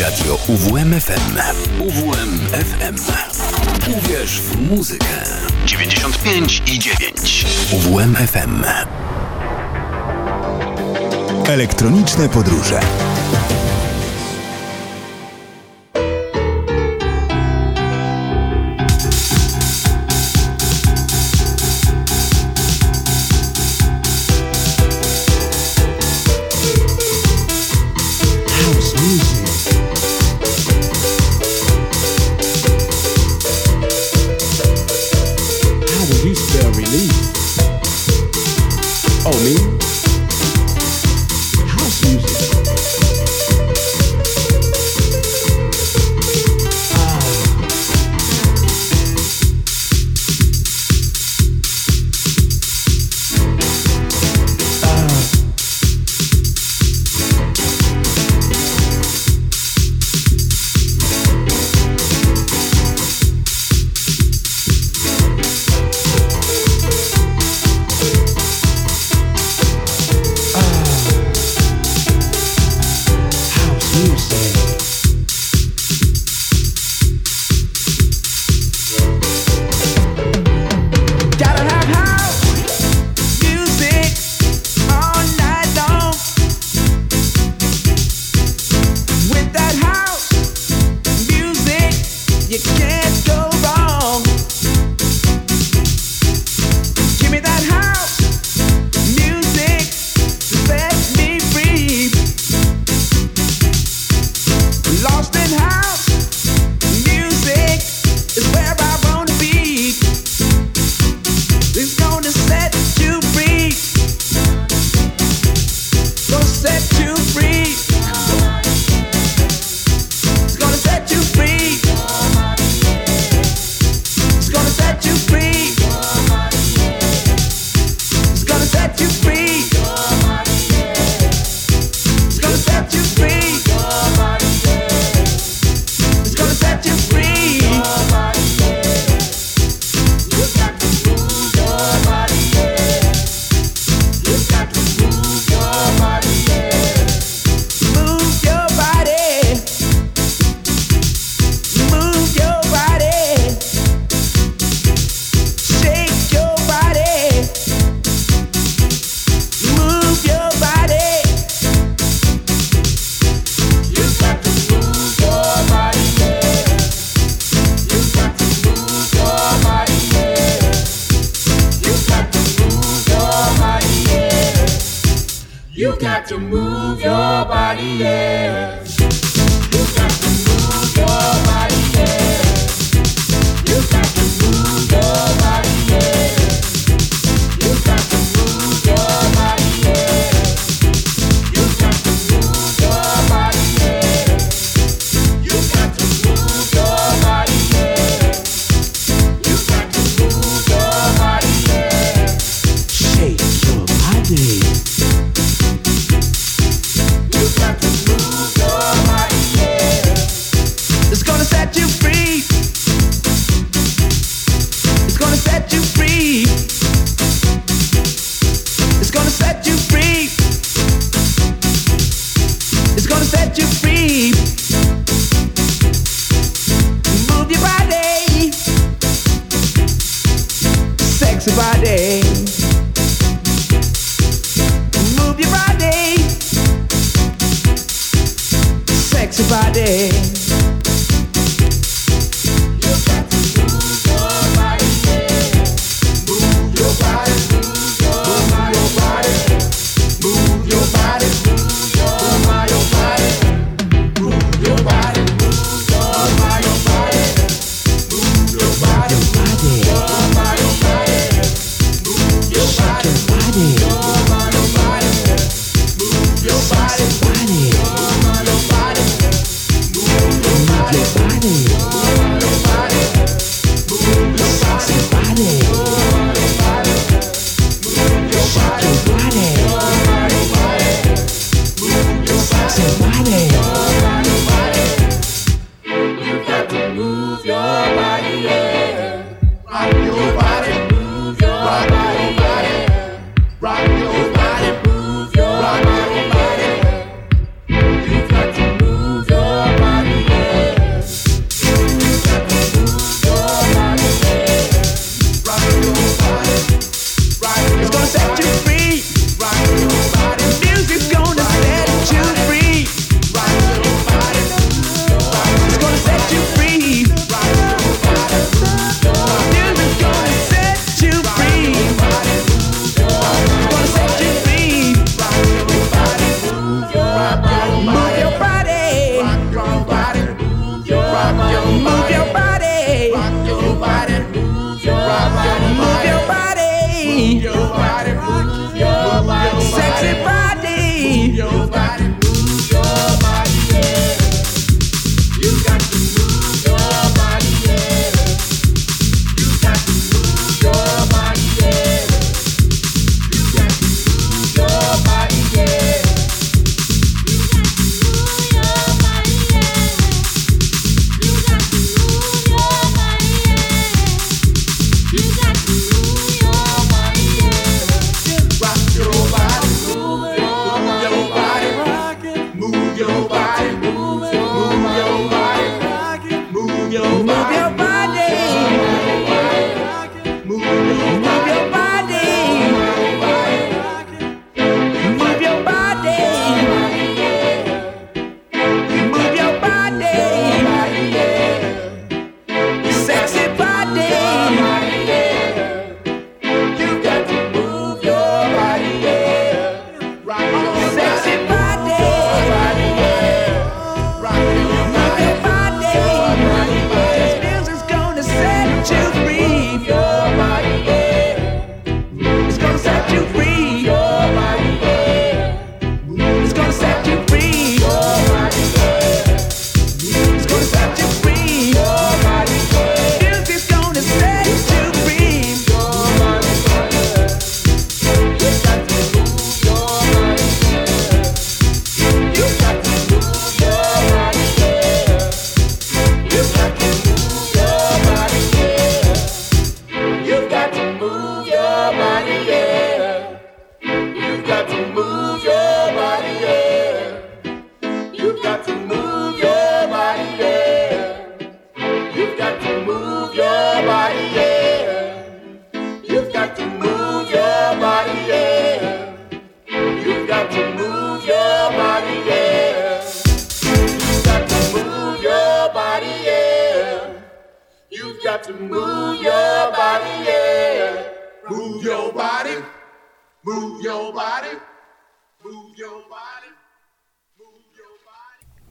Radio 0.00 0.38
UWMFM. 0.48 1.38
UWMFM. 1.80 2.96
Uwierz 3.98 4.40
w 4.40 4.70
muzykę. 4.70 5.06
95 5.66 6.62
i 6.66 6.78
9. 6.78 7.46
UWMFM. 7.72 8.64
Elektroniczne 11.48 12.28
podróże. 12.28 12.80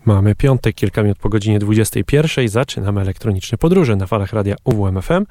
Mamy 0.05 0.35
piątek, 0.35 0.75
kilka 0.75 1.03
minut 1.03 1.17
po 1.17 1.29
godzinie 1.29 1.59
21. 1.59 2.47
Zaczynamy 2.49 3.01
elektroniczne 3.01 3.57
podróże 3.57 3.95
na 3.95 4.07
falach 4.07 4.33
radia 4.33 4.55
UWMFM. 4.63 5.25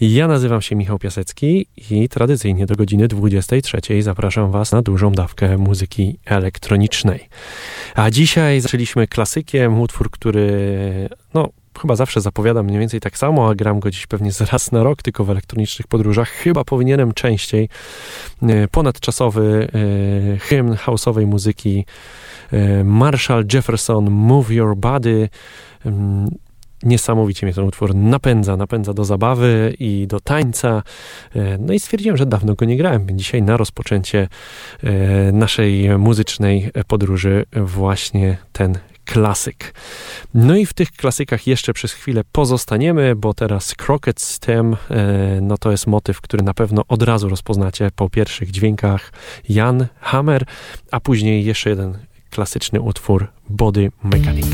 Ja 0.00 0.28
nazywam 0.28 0.62
się 0.62 0.76
Michał 0.76 0.98
Piasecki 0.98 1.66
i 1.90 2.08
tradycyjnie 2.08 2.66
do 2.66 2.76
godziny 2.76 3.08
23 3.08 4.02
zapraszam 4.02 4.50
Was 4.50 4.72
na 4.72 4.82
dużą 4.82 5.12
dawkę 5.12 5.58
muzyki 5.58 6.18
elektronicznej. 6.24 7.28
A 7.94 8.10
dzisiaj 8.10 8.60
zaczęliśmy 8.60 9.06
klasykiem, 9.06 9.80
utwór, 9.80 10.10
który 10.10 11.08
no, 11.34 11.48
chyba 11.78 11.96
zawsze 11.96 12.20
zapowiadam 12.20 12.66
mniej 12.66 12.80
więcej 12.80 13.00
tak 13.00 13.18
samo, 13.18 13.50
a 13.50 13.54
gram 13.54 13.80
go 13.80 13.90
dziś 13.90 14.06
pewnie 14.06 14.30
raz 14.52 14.72
na 14.72 14.82
rok, 14.82 15.02
tylko 15.02 15.24
w 15.24 15.30
elektronicznych 15.30 15.86
podróżach. 15.86 16.28
Chyba 16.28 16.64
powinienem 16.64 17.12
częściej. 17.12 17.68
E, 18.42 18.68
ponadczasowy 18.68 19.68
e, 20.34 20.38
hymn 20.38 20.76
houseowej 20.76 21.26
muzyki 21.26 21.84
e, 22.52 22.84
Marshall 22.84 23.44
Jefferson 23.52 24.10
Move 24.10 24.50
Your 24.50 24.76
Body. 24.76 25.28
Mm, 25.86 26.28
niesamowicie 26.82 27.46
mnie 27.46 27.54
ten 27.54 27.64
utwór 27.64 27.94
napędza, 27.94 28.56
napędza 28.56 28.94
do 28.94 29.04
zabawy 29.04 29.74
i 29.78 30.06
do 30.06 30.20
tańca. 30.20 30.82
No 31.58 31.72
i 31.72 31.80
stwierdziłem, 31.80 32.16
że 32.16 32.26
dawno 32.26 32.54
go 32.54 32.64
nie 32.64 32.76
grałem. 32.76 33.06
Dzisiaj 33.18 33.42
na 33.42 33.56
rozpoczęcie 33.56 34.28
naszej 35.32 35.98
muzycznej 35.98 36.70
podróży 36.86 37.44
właśnie 37.52 38.36
ten 38.52 38.78
klasyk. 39.06 39.74
No 40.34 40.56
i 40.56 40.66
w 40.66 40.72
tych 40.74 40.92
klasykach 40.92 41.46
jeszcze 41.46 41.72
przez 41.72 41.92
chwilę 41.92 42.22
pozostaniemy, 42.32 43.16
bo 43.16 43.34
teraz 43.34 43.74
Crockett 43.74 44.20
Stem, 44.20 44.76
e, 44.90 45.40
no 45.40 45.58
to 45.58 45.70
jest 45.70 45.86
motyw, 45.86 46.20
który 46.20 46.42
na 46.42 46.54
pewno 46.54 46.82
od 46.88 47.02
razu 47.02 47.28
rozpoznacie 47.28 47.90
po 47.96 48.10
pierwszych 48.10 48.50
dźwiękach 48.50 49.12
Jan 49.48 49.86
Hammer, 50.00 50.44
a 50.90 51.00
później 51.00 51.44
jeszcze 51.44 51.70
jeden 51.70 51.98
klasyczny 52.30 52.80
utwór 52.80 53.28
Body 53.48 53.92
Mechanic. 54.02 54.46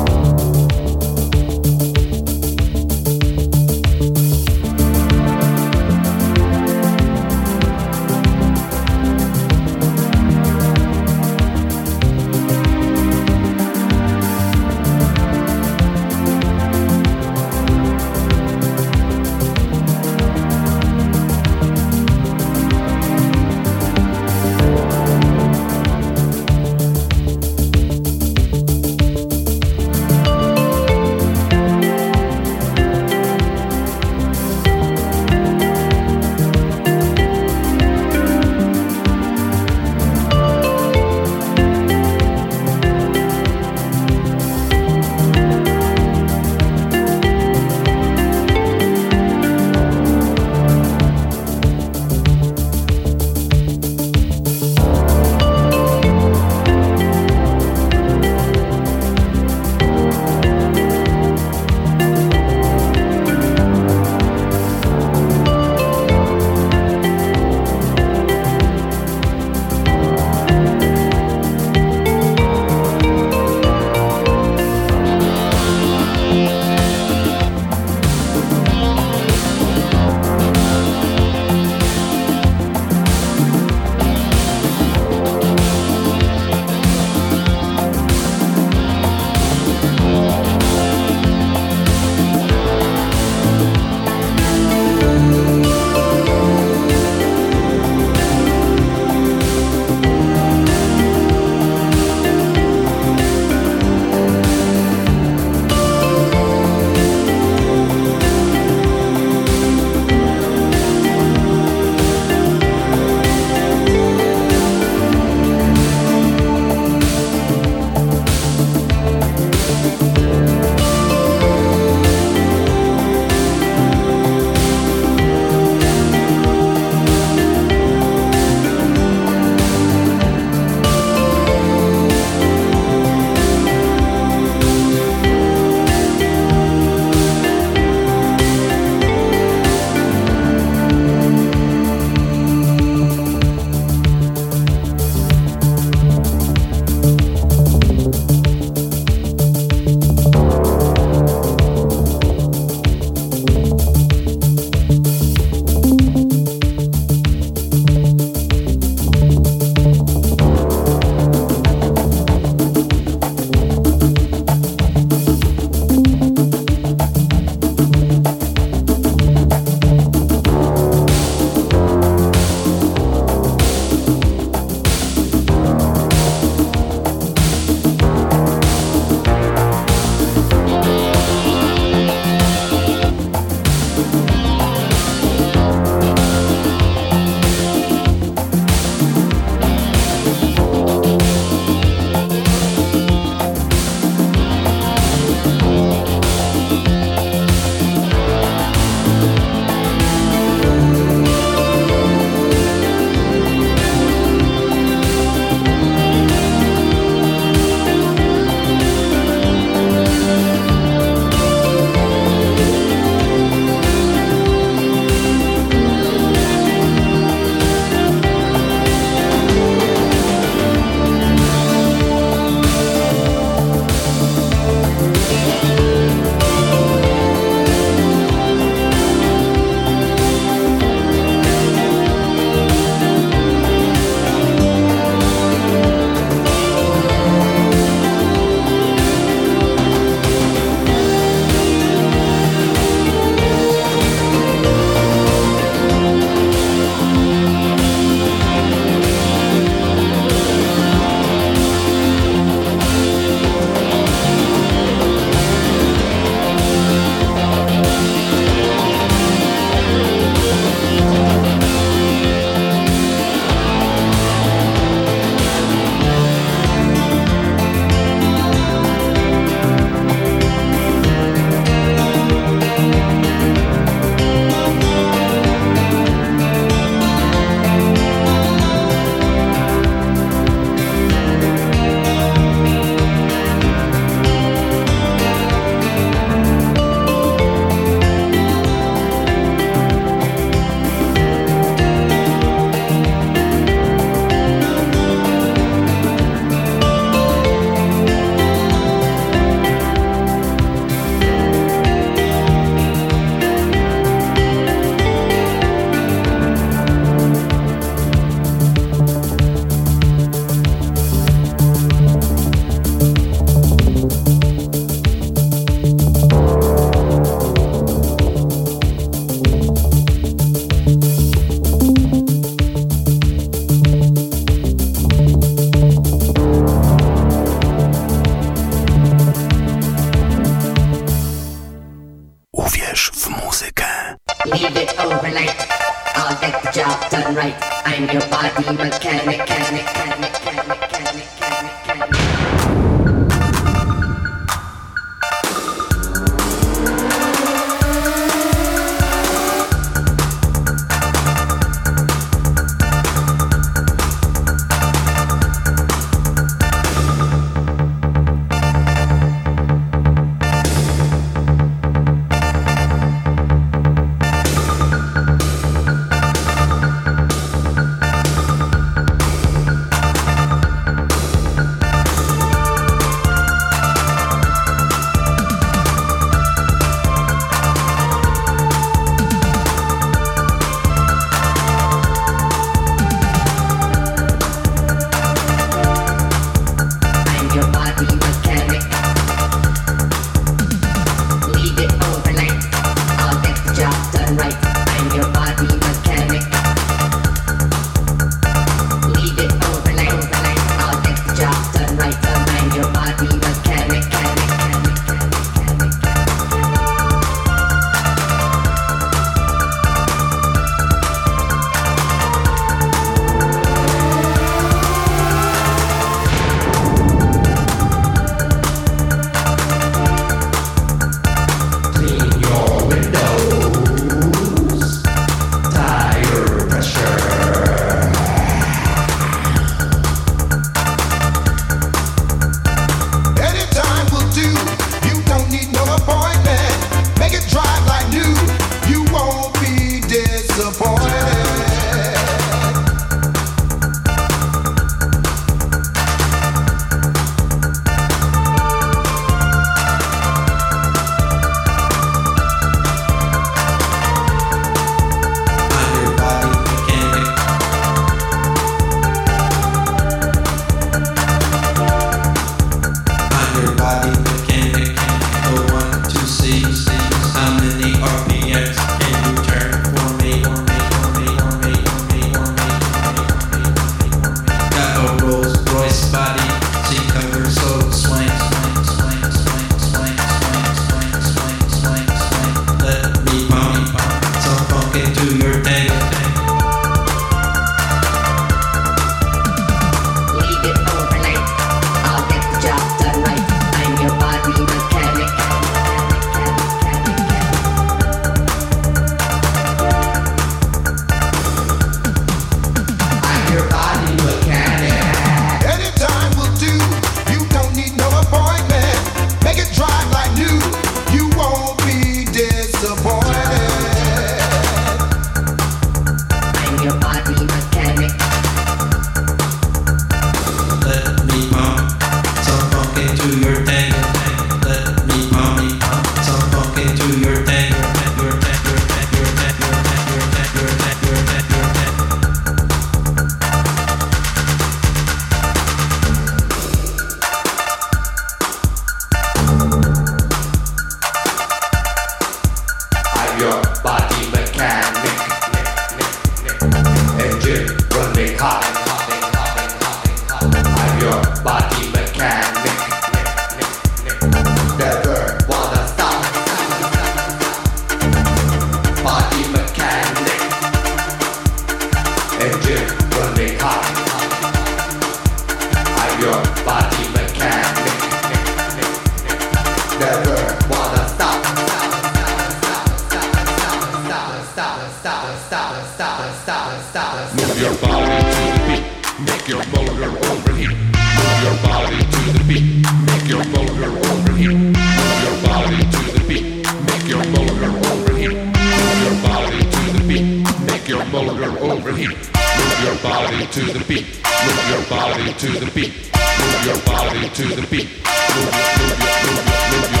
stop 576.01 576.25
it, 576.25 576.33
stop 576.33 576.73
it, 576.73 576.81
stop 576.89 577.13
it. 577.13 577.35
Move 577.37 577.61
your 577.61 577.75
body 577.77 578.17
to 578.33 578.41
the 578.49 578.61
beat, 578.67 578.83
make 579.21 579.47
your 579.47 579.63
motor 579.69 580.09
overheat. 580.33 580.73
Move 580.73 581.39
your 581.45 581.57
body 581.61 581.99
to 582.13 582.21
the 582.33 582.43
beat, 582.49 582.65
make 583.05 583.27
your 583.29 583.45
motor 583.53 583.91
overheat. 584.09 584.57
Move 584.57 585.19
your 585.25 585.37
body 585.45 585.81
to 585.93 586.01
the 586.17 586.23
beat, 586.27 586.45
make 586.89 587.05
your 587.05 587.23
motor 587.33 587.69
overheat. 587.85 588.33
Move 588.33 588.99
your 589.05 589.17
body 589.21 589.61
to 589.73 589.81
the 589.93 590.03
beat, 590.09 590.25
make 590.65 590.87
your 590.87 591.05
motor 591.13 591.51
overheat. 591.69 592.17
Move 592.57 592.79
your 592.81 592.97
body 593.05 593.45
to 593.45 593.61
the 593.61 593.83
beat, 593.85 594.05
move 594.41 594.65
your 594.73 594.83
body 594.89 595.33
to 595.33 595.49
the 595.61 595.69
beat, 595.75 595.93
move 596.41 596.65
your 596.65 596.79
body 596.81 597.29
to 597.29 597.45
the 597.57 597.67
beat. 597.69 597.87
Move, 598.33 598.49
move, 598.49 598.79
move, 598.79 599.01
move, 599.01 599.21
move, 599.21 599.71
move, 599.71 599.91
move. 599.91 600.00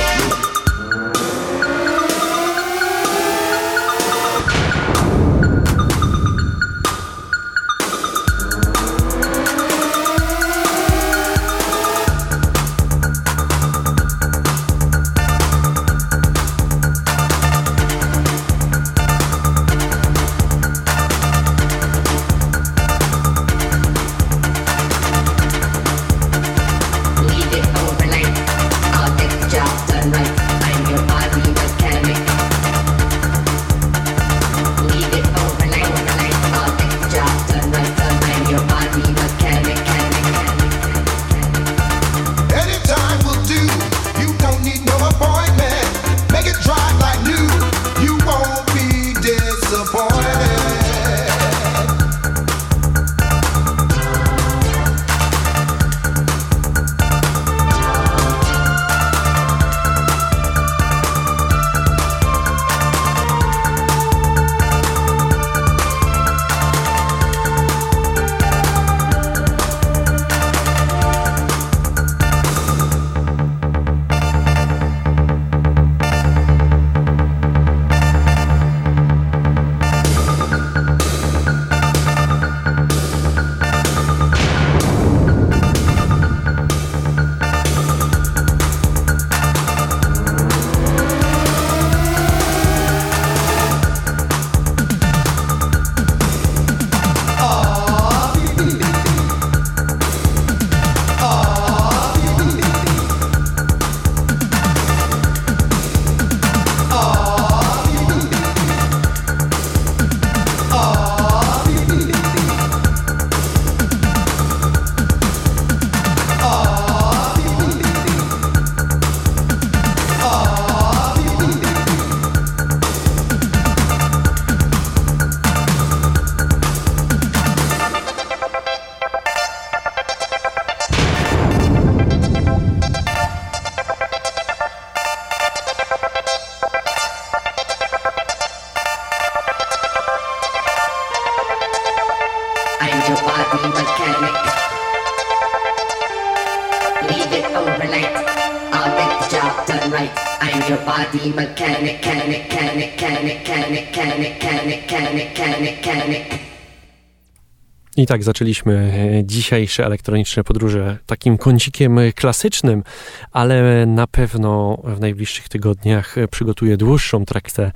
I 158.01 158.05
tak 158.05 158.23
zaczęliśmy 158.23 158.93
e, 159.19 159.25
dzisiejsze 159.25 159.85
elektroniczne 159.85 160.43
podróże 160.43 160.97
takim 161.05 161.37
kącikiem 161.37 161.99
klasycznym, 162.15 162.83
ale 163.31 163.85
na 163.85 164.07
pewno 164.07 164.81
w 164.83 164.99
najbliższych 164.99 165.49
tygodniach 165.49 166.15
przygotuję 166.31 166.77
dłuższą 166.77 167.25
traktę 167.25 167.71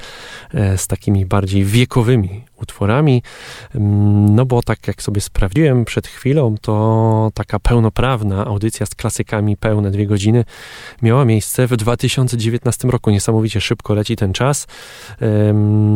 e, 0.53 0.77
z 0.77 0.87
takimi 0.87 1.25
bardziej 1.25 1.65
wiekowymi 1.65 2.45
utworami. 2.61 3.23
No 3.79 4.45
bo 4.45 4.61
tak 4.61 4.87
jak 4.87 5.01
sobie 5.01 5.21
sprawdziłem 5.21 5.85
przed 5.85 6.07
chwilą, 6.07 6.55
to 6.61 7.31
taka 7.33 7.59
pełnoprawna 7.59 8.45
audycja 8.45 8.85
z 8.85 8.95
klasykami, 8.95 9.57
pełne 9.57 9.91
dwie 9.91 10.07
godziny, 10.07 10.45
miała 11.01 11.25
miejsce 11.25 11.67
w 11.67 11.77
2019 11.77 12.87
roku. 12.87 13.11
Niesamowicie 13.11 13.61
szybko 13.61 13.93
leci 13.93 14.15
ten 14.15 14.33
czas. 14.33 14.67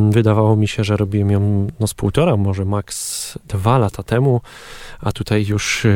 Wydawało 0.09 0.55
mi 0.55 0.67
się, 0.67 0.83
że 0.83 0.97
robiłem 0.97 1.31
ją 1.31 1.67
no, 1.79 1.87
z 1.87 1.93
półtora, 1.93 2.37
może 2.37 2.65
maks 2.65 3.37
dwa 3.47 3.77
lata 3.77 4.03
temu, 4.03 4.41
a 4.99 5.11
tutaj 5.11 5.45
już 5.45 5.85
e, 5.85 5.89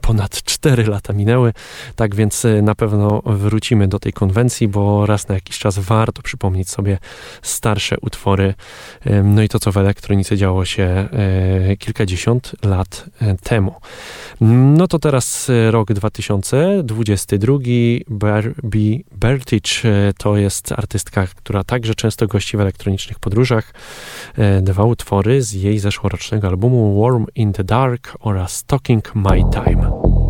ponad 0.00 0.42
cztery 0.42 0.86
lata 0.86 1.12
minęły. 1.12 1.52
Tak 1.96 2.14
więc 2.14 2.44
e, 2.44 2.62
na 2.62 2.74
pewno 2.74 3.22
wrócimy 3.26 3.88
do 3.88 3.98
tej 3.98 4.12
konwencji, 4.12 4.68
bo 4.68 5.06
raz 5.06 5.28
na 5.28 5.34
jakiś 5.34 5.58
czas 5.58 5.78
warto 5.78 6.22
przypomnieć 6.22 6.70
sobie 6.70 6.98
starsze 7.42 7.96
utwory. 8.00 8.54
No 9.24 9.42
i 9.42 9.48
to, 9.48 9.58
co 9.58 9.72
w 9.72 9.76
elektronice 9.76 10.36
działo 10.36 10.64
się 10.64 10.82
e, 10.82 11.25
kilkadziesiąt 11.78 12.52
lat 12.64 13.04
temu. 13.42 13.74
No 14.40 14.88
to 14.88 14.98
teraz 14.98 15.50
rok 15.70 15.92
2022. 15.92 17.58
Barbie 18.08 19.00
Bertich 19.12 19.82
to 20.18 20.36
jest 20.36 20.72
artystka, 20.72 21.26
która 21.26 21.64
także 21.64 21.94
często 21.94 22.26
gości 22.26 22.56
w 22.56 22.60
elektronicznych 22.60 23.18
podróżach. 23.18 23.74
Dwa 24.62 24.84
utwory 24.84 25.42
z 25.42 25.52
jej 25.52 25.78
zeszłorocznego 25.78 26.48
albumu 26.48 27.02
Warm 27.02 27.26
in 27.34 27.52
the 27.52 27.64
Dark 27.64 28.16
oraz 28.20 28.64
Talking 28.64 29.14
My 29.14 29.42
Time. 29.52 30.25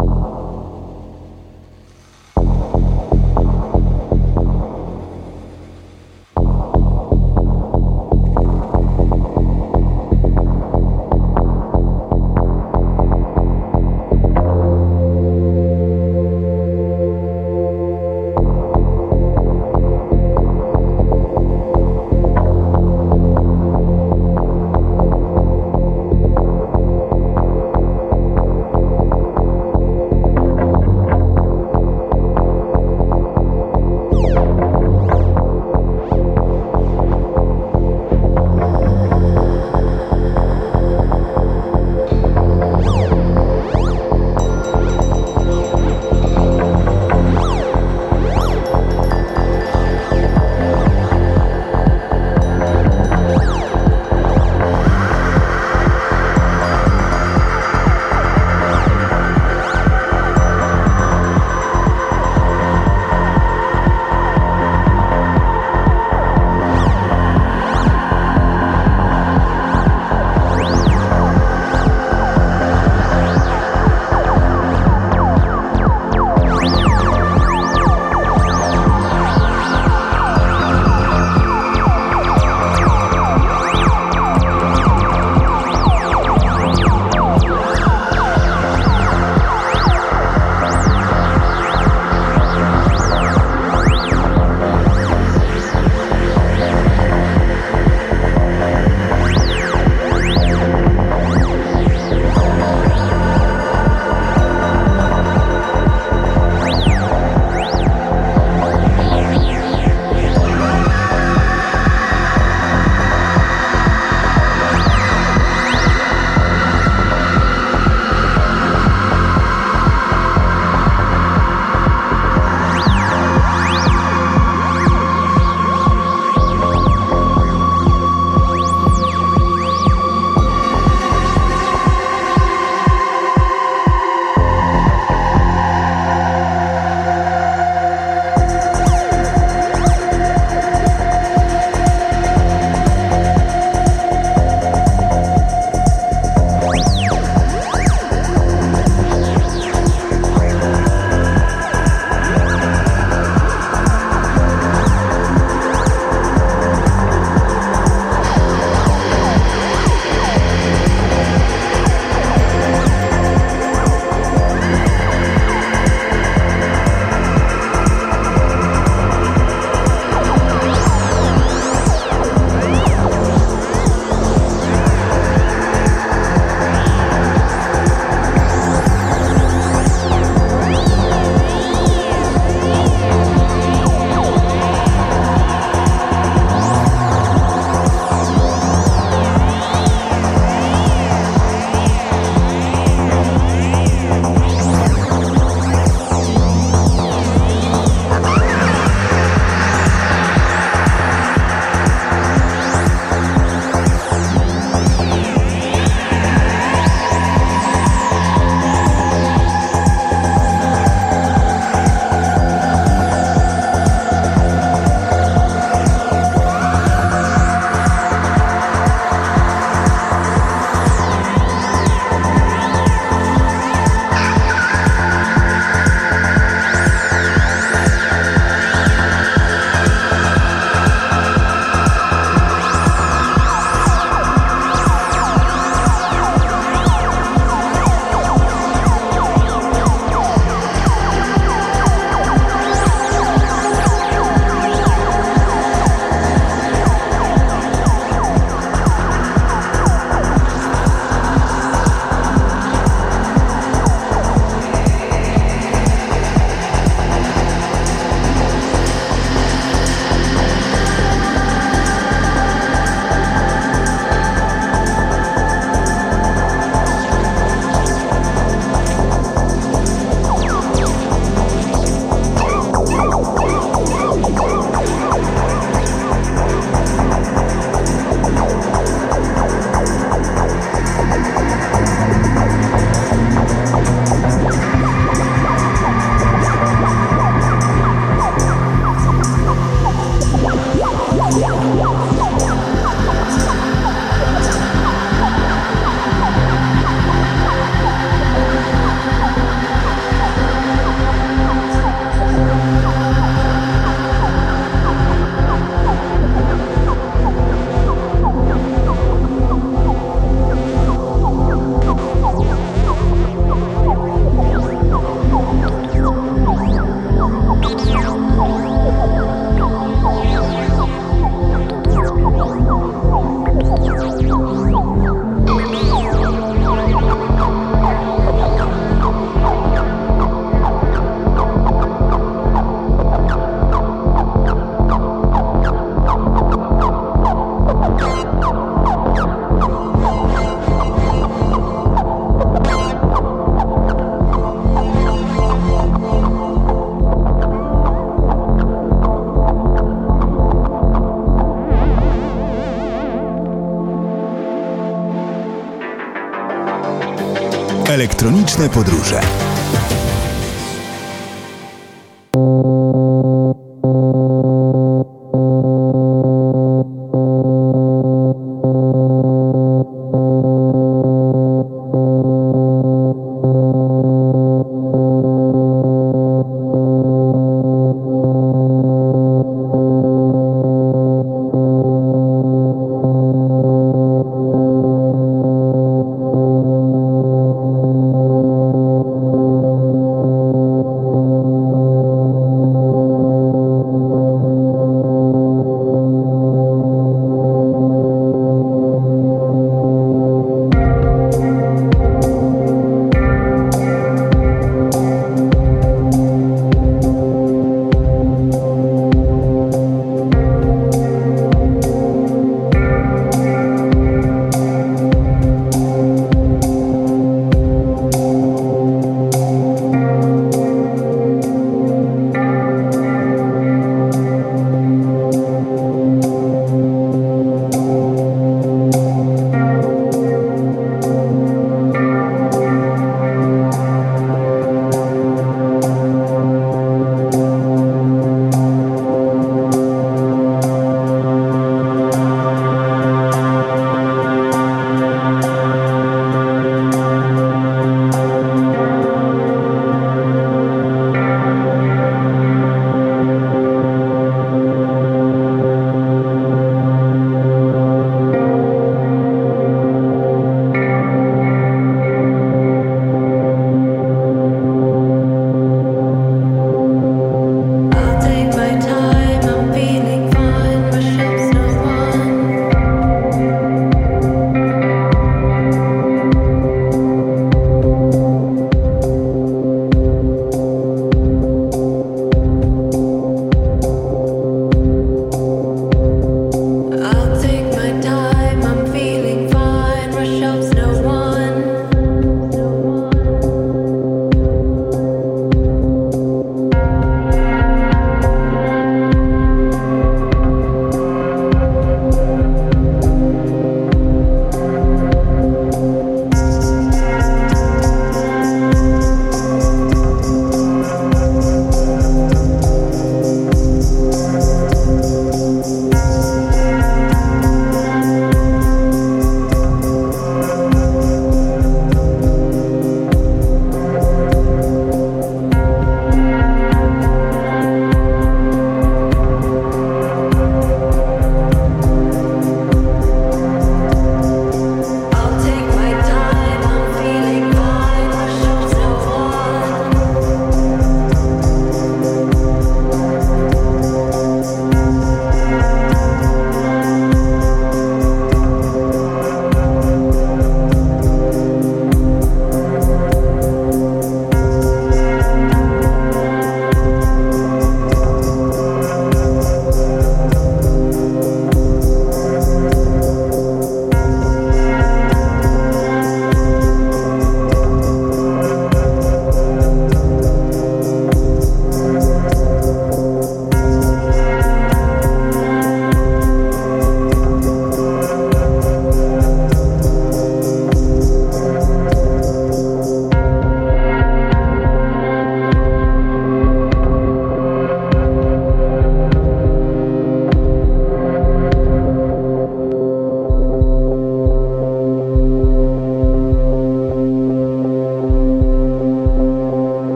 Elektroniczne 357.96 358.68
podróże. 358.68 359.20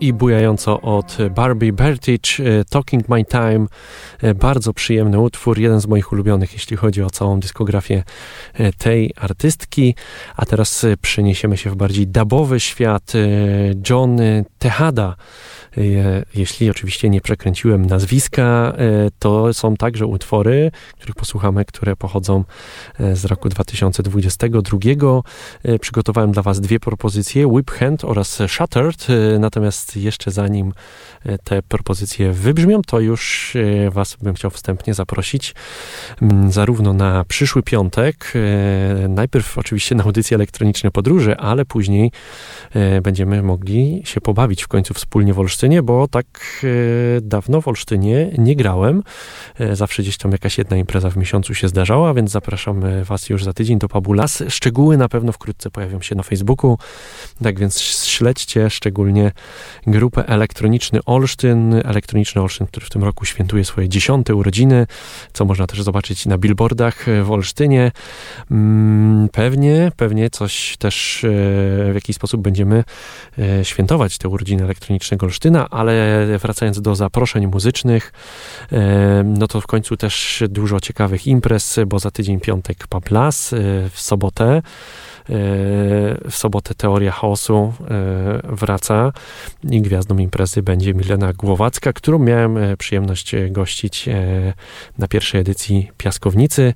I 0.00 0.12
bujająco 0.12 0.80
od 0.80 1.16
Barbie 1.30 1.72
Bertich, 1.72 2.40
e, 2.40 2.64
Talking 2.64 3.08
My 3.08 3.24
Time. 3.24 3.66
E, 4.22 4.34
bardzo 4.34 4.72
przyjemny 4.72 5.20
utwór, 5.20 5.58
jeden 5.58 5.80
z 5.80 5.86
moich 5.86 6.12
ulubionych, 6.12 6.52
jeśli 6.52 6.76
chodzi 6.76 7.02
o 7.02 7.10
całą 7.10 7.40
dyskografię 7.40 8.02
e, 8.54 8.72
tej 8.72 9.12
artystki. 9.16 9.94
A 10.36 10.46
teraz 10.46 10.86
przeniesiemy 11.02 11.56
się 11.56 11.70
w 11.70 11.76
bardziej 11.76 12.06
dubowy 12.06 12.60
świat. 12.60 13.12
John 13.90 14.18
Tejada 14.58 15.16
jeśli 16.34 16.70
oczywiście 16.70 17.10
nie 17.10 17.20
przekręciłem 17.20 17.86
nazwiska, 17.86 18.72
to 19.18 19.54
są 19.54 19.76
także 19.76 20.06
utwory, 20.06 20.70
których 20.98 21.14
posłuchamy, 21.14 21.64
które 21.64 21.96
pochodzą 21.96 22.44
z 23.14 23.24
roku 23.24 23.48
2022. 23.48 24.78
Przygotowałem 25.80 26.32
dla 26.32 26.42
Was 26.42 26.60
dwie 26.60 26.80
propozycje, 26.80 27.46
Whip 27.46 27.70
Hand 27.70 28.04
oraz 28.04 28.38
Shattered, 28.48 29.06
natomiast 29.38 29.96
jeszcze 29.96 30.30
zanim 30.30 30.72
e, 31.24 31.38
te 31.38 31.62
propozycje 31.62 32.32
wybrzmią, 32.32 32.82
to 32.82 33.00
już 33.00 33.56
e, 33.56 33.90
Was 33.90 34.16
bym 34.22 34.34
chciał 34.34 34.50
wstępnie 34.50 34.94
zaprosić 34.94 35.54
zarówno 36.48 36.92
na 36.92 37.24
przyszły 37.24 37.62
piątek, 37.62 38.32
e, 38.34 39.08
najpierw 39.08 39.58
oczywiście 39.58 39.94
na 39.94 40.04
audycję 40.04 40.34
elektroniczne 40.34 40.90
podróże, 40.90 41.36
ale 41.36 41.64
później 41.64 42.12
będziemy 43.02 43.42
mogli 43.42 44.02
się 44.04 44.20
pobawić 44.20 44.62
w 44.62 44.68
końcu 44.68 44.94
wspólnie 44.94 45.34
w 45.34 45.38
Olsztynie, 45.38 45.59
bo 45.82 46.08
tak 46.08 46.66
dawno 47.22 47.60
w 47.60 47.68
Olsztynie 47.68 48.30
nie 48.38 48.56
grałem. 48.56 49.02
Zawsze 49.72 50.02
gdzieś 50.02 50.16
tam 50.16 50.32
jakaś 50.32 50.58
jedna 50.58 50.76
impreza 50.76 51.10
w 51.10 51.16
miesiącu 51.16 51.54
się 51.54 51.68
zdarzała, 51.68 52.14
więc 52.14 52.30
zapraszam 52.30 52.82
Was 53.04 53.28
już 53.28 53.44
za 53.44 53.52
tydzień 53.52 53.78
do 53.78 53.88
Pabulas. 53.88 54.42
Szczegóły 54.48 54.96
na 54.96 55.08
pewno 55.08 55.32
wkrótce 55.32 55.70
pojawią 55.70 56.00
się 56.00 56.14
na 56.14 56.22
Facebooku, 56.22 56.78
tak 57.42 57.58
więc 57.58 57.80
śledźcie 57.80 58.70
szczególnie 58.70 59.32
grupę 59.86 60.26
Elektroniczny 60.26 61.00
Olsztyn. 61.06 61.74
Elektroniczny 61.84 62.42
Olsztyn, 62.42 62.66
który 62.66 62.86
w 62.86 62.90
tym 62.90 63.04
roku 63.04 63.24
świętuje 63.24 63.64
swoje 63.64 63.88
dziesiąte 63.88 64.34
urodziny, 64.34 64.86
co 65.32 65.44
można 65.44 65.66
też 65.66 65.82
zobaczyć 65.82 66.26
na 66.26 66.38
billboardach 66.38 67.06
w 67.24 67.30
Olsztynie. 67.30 67.92
Mm, 68.50 69.28
pewnie, 69.32 69.92
pewnie 69.96 70.30
coś 70.30 70.76
też 70.78 71.24
e, 71.24 71.28
w 71.92 71.94
jakiś 71.94 72.16
sposób 72.16 72.40
będziemy 72.40 72.84
e, 73.38 73.64
świętować 73.64 74.18
te 74.18 74.28
urodziny 74.28 74.64
Elektronicznego 74.64 75.26
Ale 75.56 76.26
wracając 76.38 76.80
do 76.80 76.94
zaproszeń 76.94 77.46
muzycznych, 77.46 78.12
e, 78.72 79.22
no 79.24 79.48
to 79.48 79.60
w 79.60 79.66
końcu 79.66 79.96
też 79.96 80.44
dużo 80.48 80.80
ciekawych 80.80 81.26
imprez, 81.26 81.78
bo 81.86 81.98
za 81.98 82.10
tydzień 82.10 82.40
piątek 82.40 82.86
Pablas, 82.86 83.54
w 83.90 84.00
sobotę 84.00 84.62
w 86.30 86.34
sobotę 86.34 86.74
Teoria 86.74 87.12
Chaosu 87.12 87.72
e, 87.90 88.40
wraca 88.44 89.12
i 89.70 89.82
gwiazdą 89.82 90.18
imprezy 90.18 90.62
będzie 90.62 90.94
Milena 90.94 91.32
Głowacka, 91.32 91.92
którą 91.92 92.18
miałem 92.18 92.58
e, 92.58 92.76
przyjemność 92.76 93.34
e, 93.34 93.50
gościć 93.50 94.08
na 94.98 95.08
pierwszej 95.08 95.40
edycji 95.40 95.90
Piaskownicy, 95.98 96.74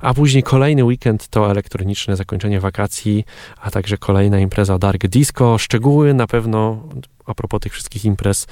a 0.00 0.14
później 0.14 0.42
kolejny 0.42 0.84
weekend 0.84 1.28
to 1.28 1.50
elektroniczne 1.50 2.16
zakończenie 2.16 2.60
wakacji, 2.60 3.24
a 3.60 3.70
także 3.70 3.98
kolejna 3.98 4.38
impreza 4.38 4.78
Dark 4.78 5.06
Disco. 5.06 5.58
Szczegóły 5.58 6.14
na 6.14 6.26
pewno 6.26 6.82
a 7.26 7.34
propos 7.34 7.60
tych 7.60 7.72
wszystkich 7.72 8.04
imprez 8.04 8.46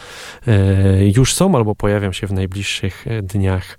już 1.14 1.34
są 1.34 1.56
albo 1.56 1.74
pojawią 1.74 2.12
się 2.12 2.26
w 2.26 2.32
najbliższych 2.32 3.04
dniach. 3.22 3.78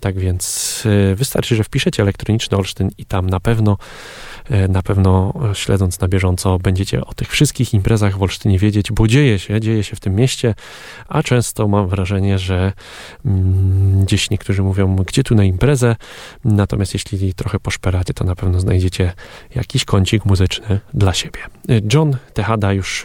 Tak 0.00 0.18
więc 0.18 0.84
wystarczy, 1.14 1.56
że 1.56 1.64
wpiszecie 1.64 2.02
elektroniczny 2.02 2.56
Olsztyn 2.56 2.90
i 2.98 3.04
tam 3.04 3.30
na 3.30 3.40
pewno 3.40 3.76
E, 4.50 4.68
na 4.68 4.82
pewno 4.82 5.32
e, 5.50 5.54
śledząc 5.54 6.00
na 6.00 6.08
bieżąco 6.08 6.58
będziecie 6.58 7.04
o 7.04 7.14
tych 7.14 7.30
wszystkich 7.30 7.74
imprezach 7.74 8.18
w 8.18 8.22
Olsztynie 8.22 8.58
wiedzieć, 8.58 8.92
bo 8.92 9.08
dzieje 9.08 9.38
się, 9.38 9.60
dzieje 9.60 9.84
się 9.84 9.96
w 9.96 10.00
tym 10.00 10.14
mieście, 10.14 10.54
a 11.08 11.22
często 11.22 11.68
mam 11.68 11.88
wrażenie, 11.88 12.38
że 12.38 12.72
mm, 13.24 14.04
gdzieś 14.04 14.30
niektórzy 14.30 14.62
mówią, 14.62 14.96
gdzie 14.96 15.22
tu 15.22 15.34
na 15.34 15.44
imprezę, 15.44 15.96
natomiast 16.44 16.94
jeśli 16.94 17.34
trochę 17.34 17.60
poszperacie, 17.60 18.14
to 18.14 18.24
na 18.24 18.34
pewno 18.34 18.60
znajdziecie 18.60 19.12
jakiś 19.54 19.84
kącik 19.84 20.24
muzyczny 20.24 20.80
dla 20.94 21.14
siebie. 21.14 21.40
E, 21.68 21.80
John 21.92 22.16
Tejada 22.34 22.72
już 22.72 23.02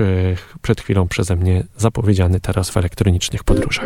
przed 0.61 0.81
chwilą 0.81 1.07
przeze 1.31 1.43
mnie 1.43 1.63
zapowiedziany 1.77 2.39
teraz 2.39 2.69
w 2.69 2.77
elektronicznych 2.77 3.43
podróżach. 3.43 3.85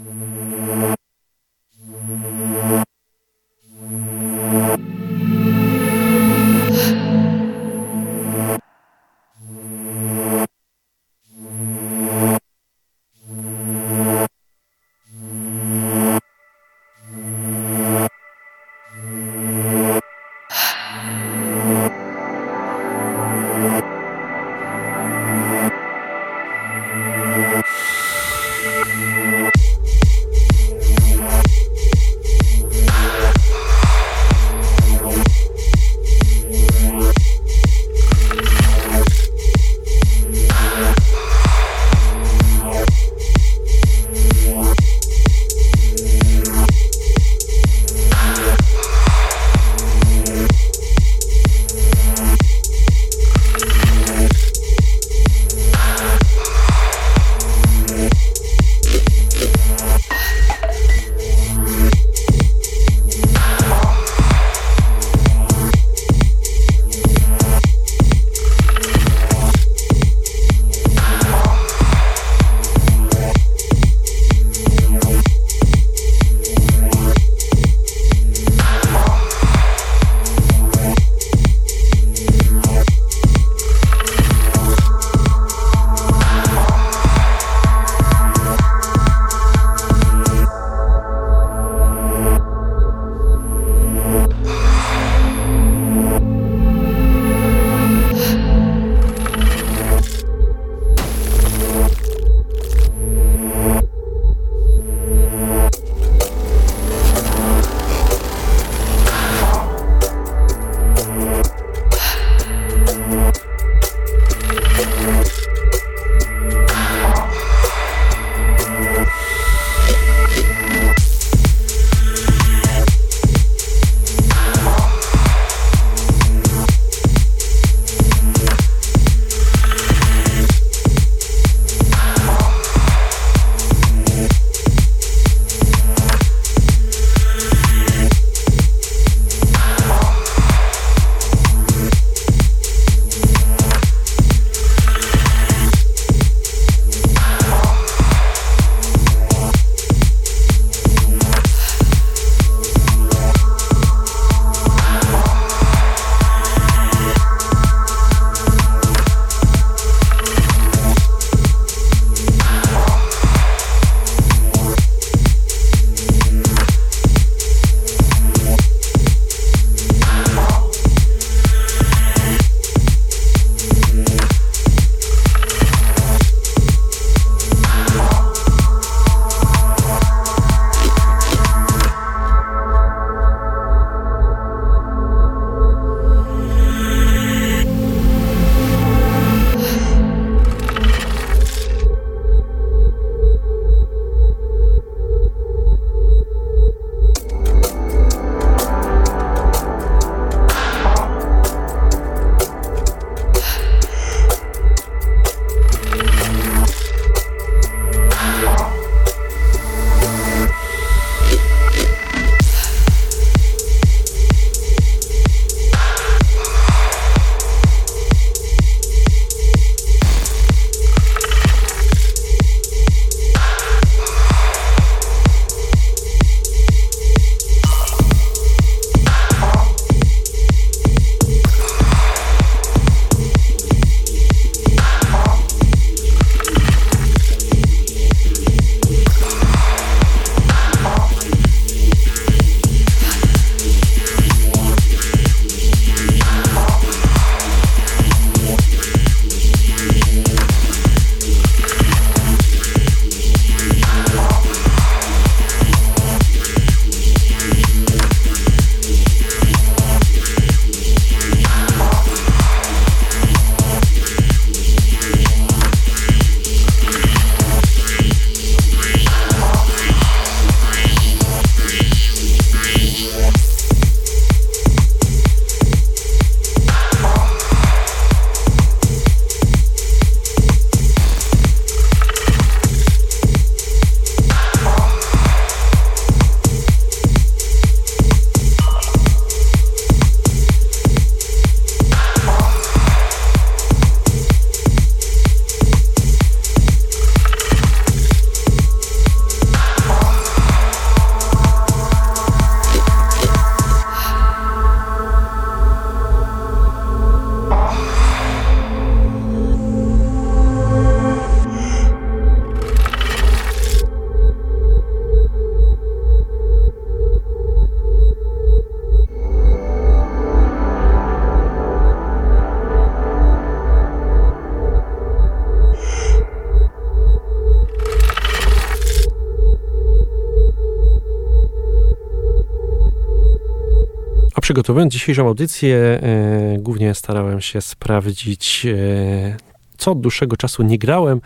przygotowując 334.81 334.93
dzisiejszą 334.93 335.27
audycję, 335.27 335.77
e, 335.77 336.57
głównie 336.59 336.95
starałem 336.95 337.41
się 337.41 337.61
sprawdzić 337.61 338.65
e, 338.65 339.50
co 339.81 339.91
od 339.91 340.01
dłuższego 340.01 340.37
czasu 340.37 340.63
nie 340.63 340.77
grałem 340.77 341.21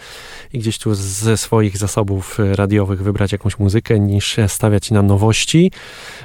i 0.53 0.60
gdzieś 0.60 0.78
tu 0.78 0.95
ze 0.95 1.38
swoich 1.38 1.78
zasobów 1.78 2.39
e, 2.39 2.56
radiowych 2.56 3.03
wybrać 3.03 3.32
jakąś 3.32 3.60
muzykę, 3.60 3.99
niż 3.99 4.38
stawiać 4.47 4.91
na 4.91 5.01
nowości. 5.01 5.72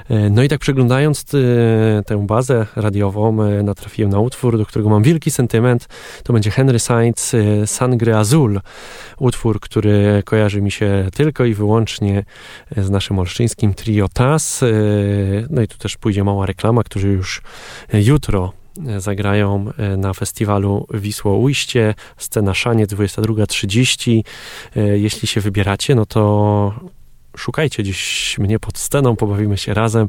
E, 0.08 0.30
no 0.30 0.42
i 0.42 0.48
tak 0.48 0.60
przeglądając 0.60 1.24
e, 1.34 2.02
tę 2.06 2.26
bazę 2.26 2.66
radiową, 2.76 3.36
natrafiłem 3.62 4.10
na 4.10 4.18
utwór, 4.18 4.58
do 4.58 4.66
którego 4.66 4.90
mam 4.90 5.02
wielki 5.02 5.30
sentyment. 5.30 5.88
To 6.24 6.32
będzie 6.32 6.50
Henry 6.50 6.78
Sainz 6.78 7.36
Sangre 7.66 8.18
Azul. 8.18 8.60
Utwór, 9.18 9.60
który 9.60 10.22
kojarzy 10.24 10.62
mi 10.62 10.70
się 10.70 11.08
tylko 11.14 11.44
i 11.44 11.54
wyłącznie 11.54 12.24
z 12.76 12.90
naszym 12.90 13.18
olsztyńskim 13.18 13.74
trio 13.74 14.08
TAS. 14.08 14.60
No 15.50 15.62
i 15.62 15.68
tu 15.68 15.78
też 15.78 15.96
pójdzie 15.96 16.24
mała 16.24 16.46
reklama, 16.46 16.82
którzy 16.82 17.08
już 17.08 17.42
jutro 17.92 18.59
zagrają 18.98 19.66
e, 19.78 19.96
na 19.96 20.14
festiwalu 20.14 20.86
Wisło 20.94 21.38
Ujście, 21.38 21.94
scena 22.16 22.54
Szaniec 22.54 22.90
22.30. 22.90 24.22
E, 24.76 24.98
jeśli 24.98 25.28
się 25.28 25.40
wybieracie, 25.40 25.94
no 25.94 26.06
to 26.06 26.74
szukajcie 27.40 27.82
gdzieś 27.82 28.38
mnie 28.38 28.58
pod 28.58 28.78
sceną, 28.78 29.16
pobawimy 29.16 29.58
się 29.58 29.74
razem. 29.74 30.08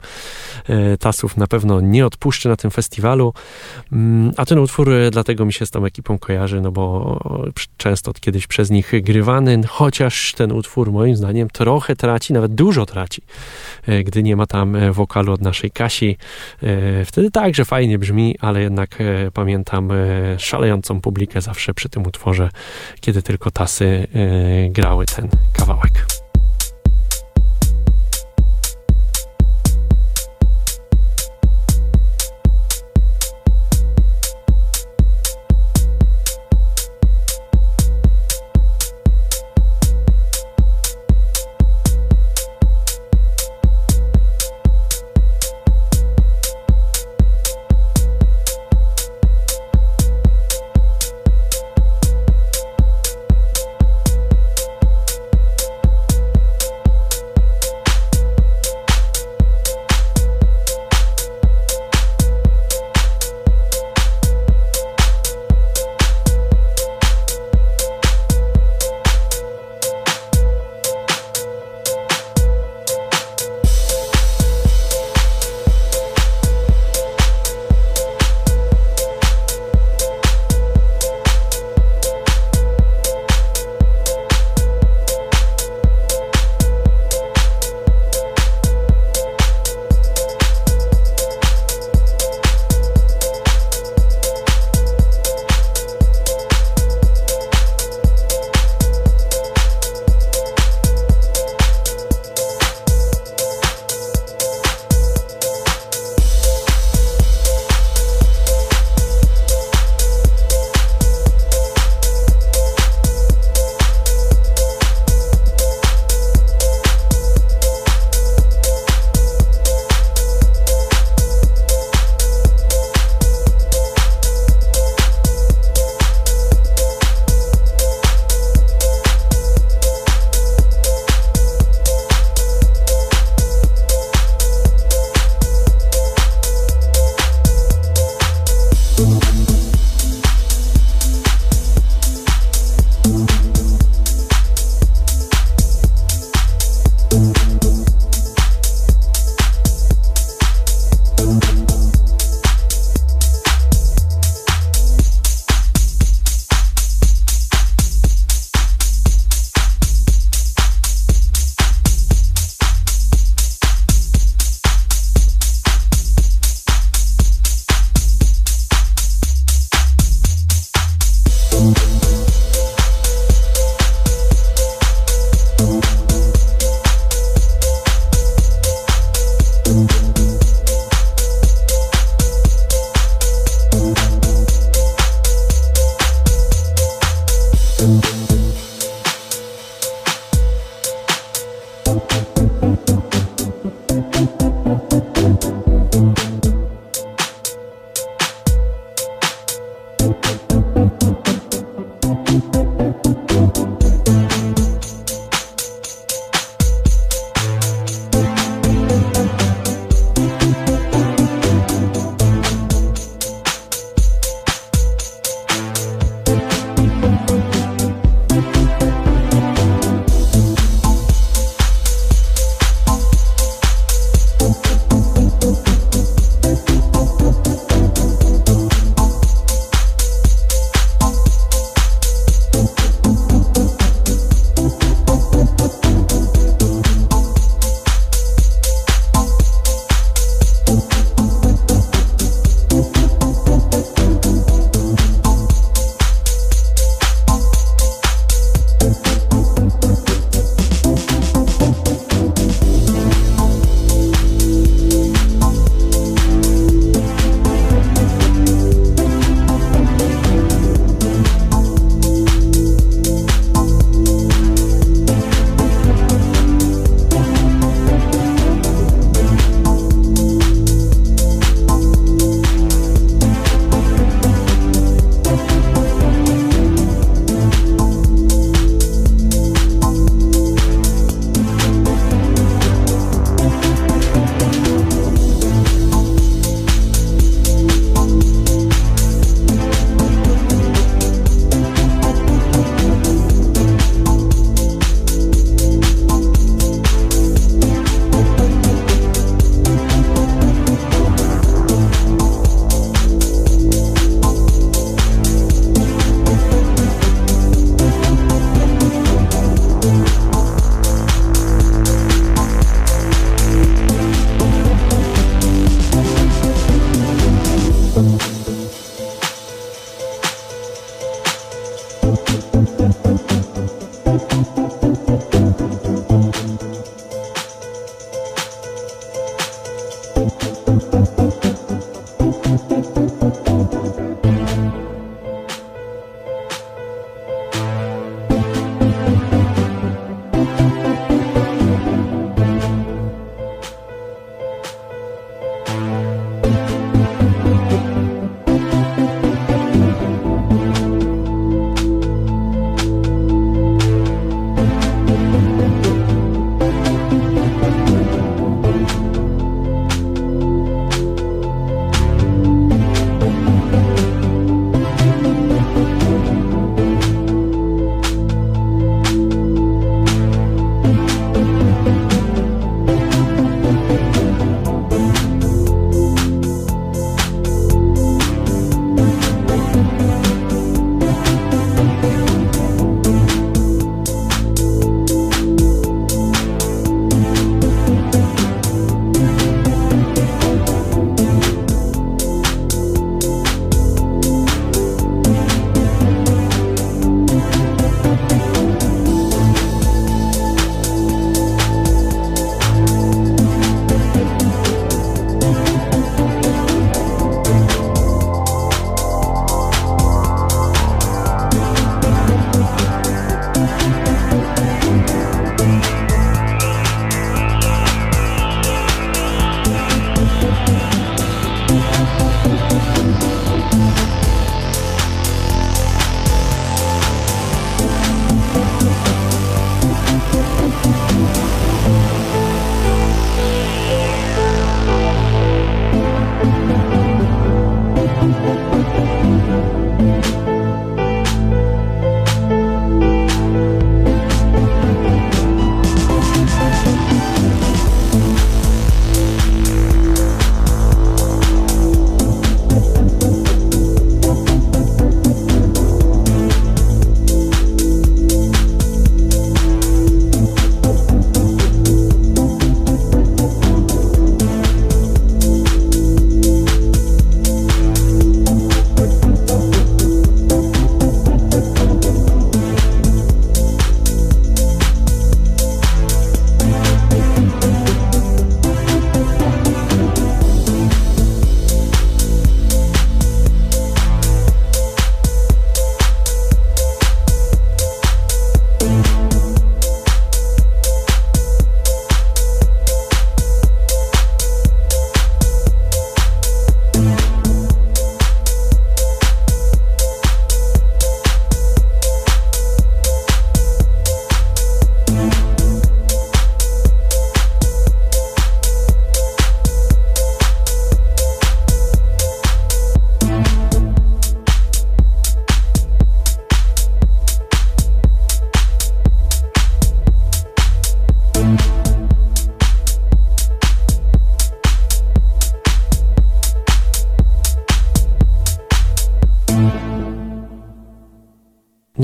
E, 0.69 0.97
Tasów 0.97 1.37
na 1.37 1.47
pewno 1.47 1.81
nie 1.81 2.05
odpuszczę 2.05 2.49
na 2.49 2.55
tym 2.55 2.71
festiwalu, 2.71 3.33
mm, 3.91 4.31
a 4.37 4.45
ten 4.45 4.59
utwór 4.59 4.93
e, 4.93 5.11
dlatego 5.11 5.45
mi 5.45 5.53
się 5.53 5.65
z 5.65 5.71
tą 5.71 5.85
ekipą 5.85 6.19
kojarzy, 6.19 6.61
no 6.61 6.71
bo 6.71 7.19
często 7.77 8.13
kiedyś 8.13 8.47
przez 8.47 8.69
nich 8.69 8.91
grywany, 9.03 9.61
chociaż 9.67 10.33
ten 10.33 10.51
utwór 10.51 10.91
moim 10.91 11.15
zdaniem 11.15 11.49
trochę 11.49 11.95
traci, 11.95 12.33
nawet 12.33 12.55
dużo 12.55 12.85
traci, 12.85 13.21
e, 13.87 14.03
gdy 14.03 14.23
nie 14.23 14.35
ma 14.35 14.45
tam 14.45 14.77
wokalu 14.91 15.33
od 15.33 15.41
naszej 15.41 15.71
Kasi. 15.71 16.17
Wtedy 17.05 17.31
także 17.31 17.65
fajnie 17.65 17.99
brzmi, 17.99 18.35
ale 18.39 18.61
jednak 18.61 18.97
pamiętam 19.33 19.89
szalejącą 20.37 21.01
publikę 21.01 21.41
zawsze 21.41 21.73
przy 21.73 21.89
tym 21.89 22.07
utworze, 22.07 22.49
kiedy 23.01 23.21
tylko 23.21 23.51
Tasy 23.51 24.07
grały 24.71 25.05
ten 25.05 25.29
kawałek. 25.53 26.20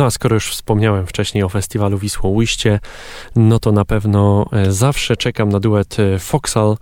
A 0.07 0.11
skoro 0.11 0.33
już 0.33 0.51
wspomniałem 0.51 1.07
wcześniej 1.07 1.43
o 1.43 1.49
festiwalu 1.49 1.97
Wisłoujście, 1.97 2.79
no 3.35 3.59
to 3.59 3.71
na 3.71 3.85
pewno 3.85 4.45
e, 4.51 4.71
zawsze 4.71 5.17
czekam 5.17 5.49
na 5.49 5.59
duet 5.59 5.99
e, 5.99 6.19
Foxal, 6.19 6.77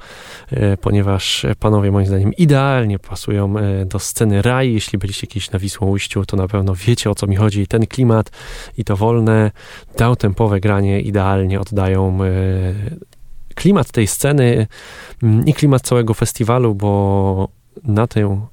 e, 0.51 0.77
ponieważ 0.77 1.45
panowie 1.59 1.91
moim 1.91 2.07
zdaniem 2.07 2.33
idealnie 2.33 2.99
pasują 2.99 3.53
do 3.85 3.99
sceny 3.99 4.41
raj. 4.41 4.73
Jeśli 4.73 4.99
byliście 4.99 5.27
kiedyś 5.27 5.51
na 5.51 5.59
Wisłoujściu, 5.59 6.25
to 6.25 6.37
na 6.37 6.47
pewno 6.47 6.75
wiecie 6.75 7.09
o 7.09 7.15
co 7.15 7.27
mi 7.27 7.35
chodzi. 7.35 7.67
Ten 7.67 7.87
klimat 7.87 8.31
i 8.77 8.83
to 8.83 8.97
wolne, 8.97 9.51
downtempowe 9.97 10.59
granie 10.59 11.01
idealnie 11.01 11.59
oddają 11.59 12.19
klimat 13.55 13.91
tej 13.91 14.07
sceny 14.07 14.67
mm, 15.23 15.45
i 15.45 15.53
klimat 15.53 15.81
całego 15.81 16.13
festiwalu, 16.13 16.75
bo 16.75 17.49
na 17.83 18.07
tę 18.07 18.47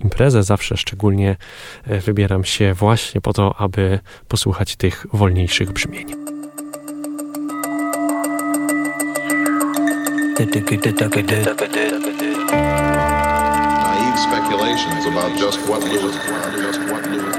imprezę, 0.00 0.42
zawsze 0.42 0.76
szczególnie 0.76 1.36
e, 1.84 2.00
wybieram 2.00 2.44
się 2.44 2.74
właśnie 2.74 3.20
po 3.20 3.32
to, 3.32 3.54
aby 3.58 3.98
posłuchać 4.28 4.76
tych 4.76 5.06
wolniejszych 5.12 5.72
brzmień. 5.72 6.06
Naive 13.82 14.18
speculations 14.18 15.06
about 15.06 15.40
just 15.40 15.58
what 15.60 15.82
Lewis, 15.82 16.16
just 16.56 16.80
what 16.80 17.06
Lewis. 17.06 17.36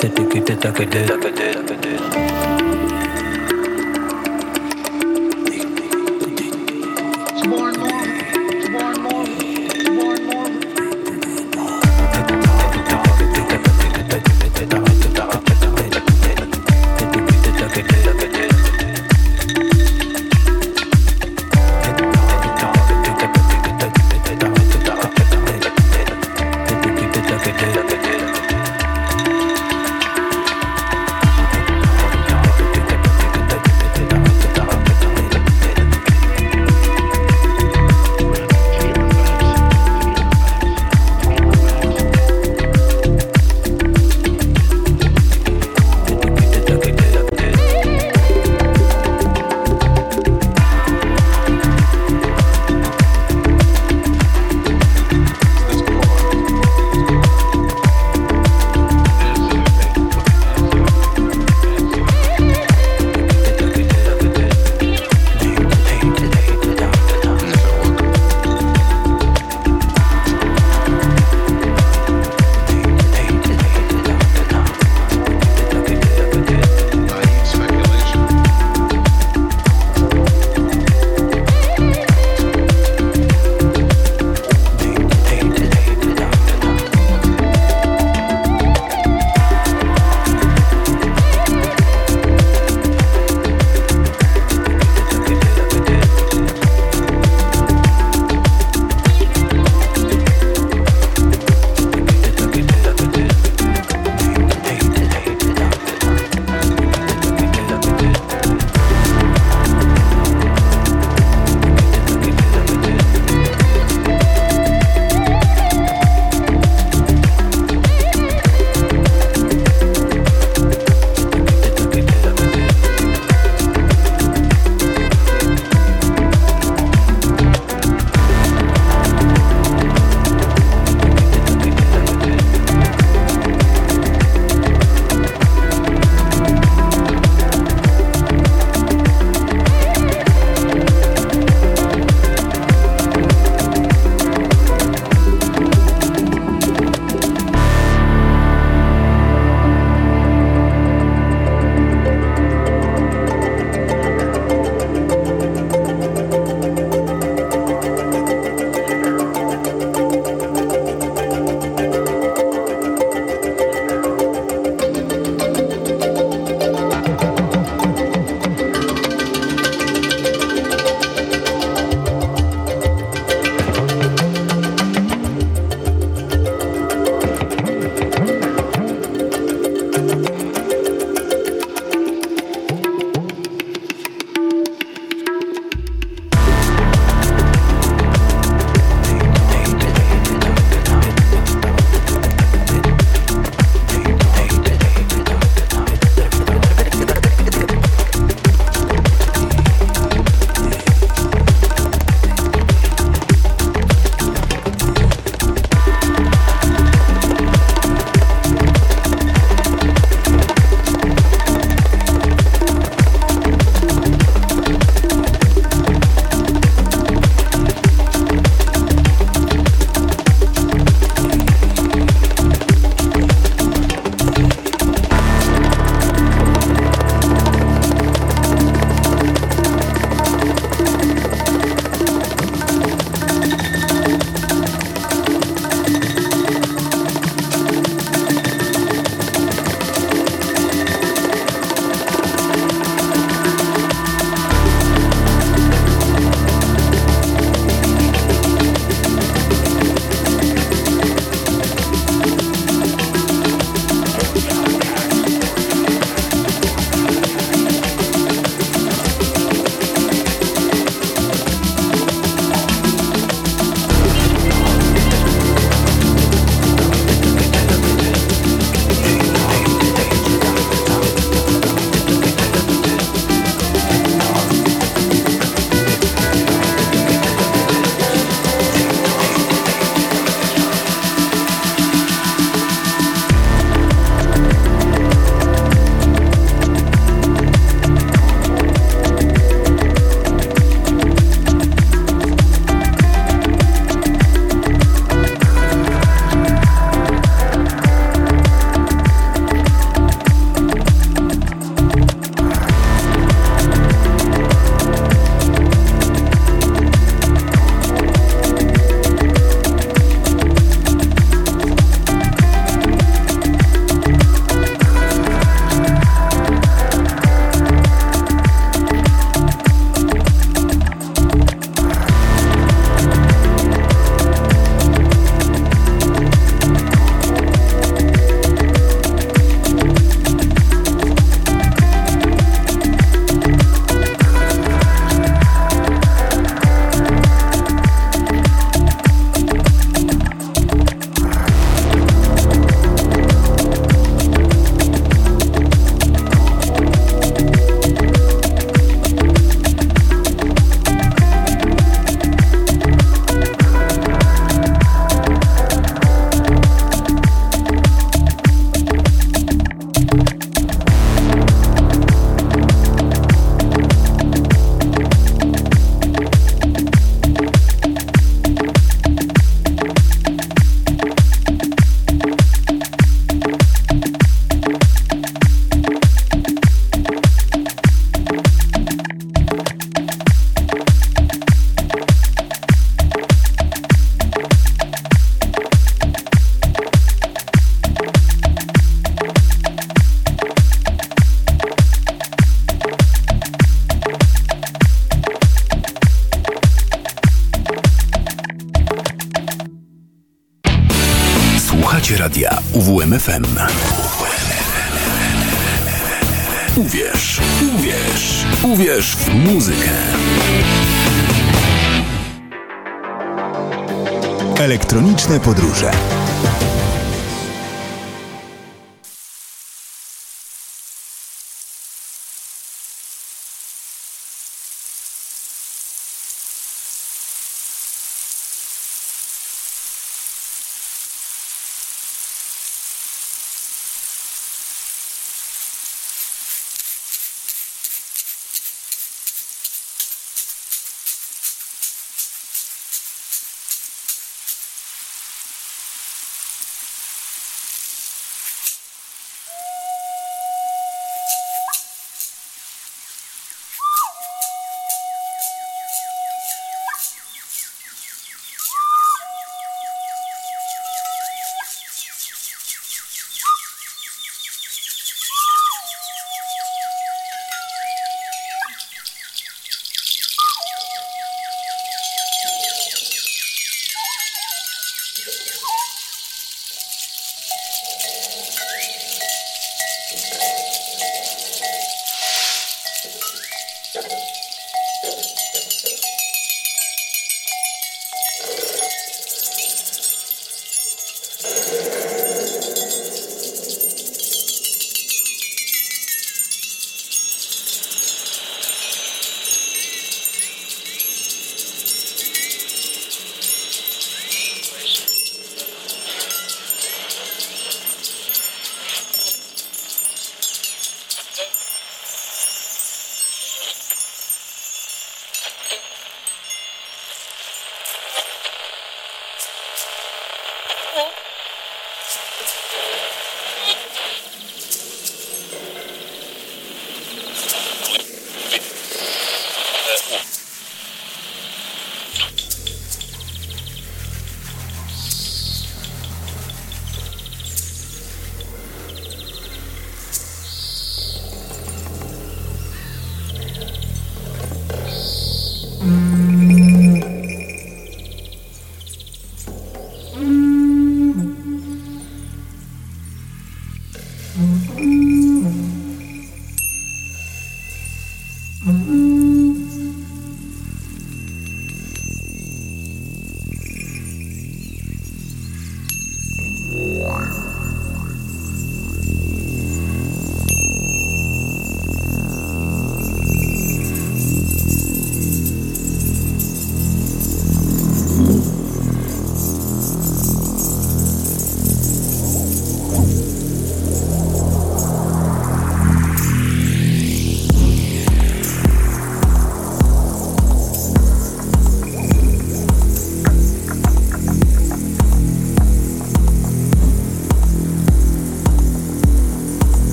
Takede, 0.00 0.24
takede, 0.28 0.56
takede, 0.56 1.06
takede, 1.06 1.64
takede. 1.66 1.79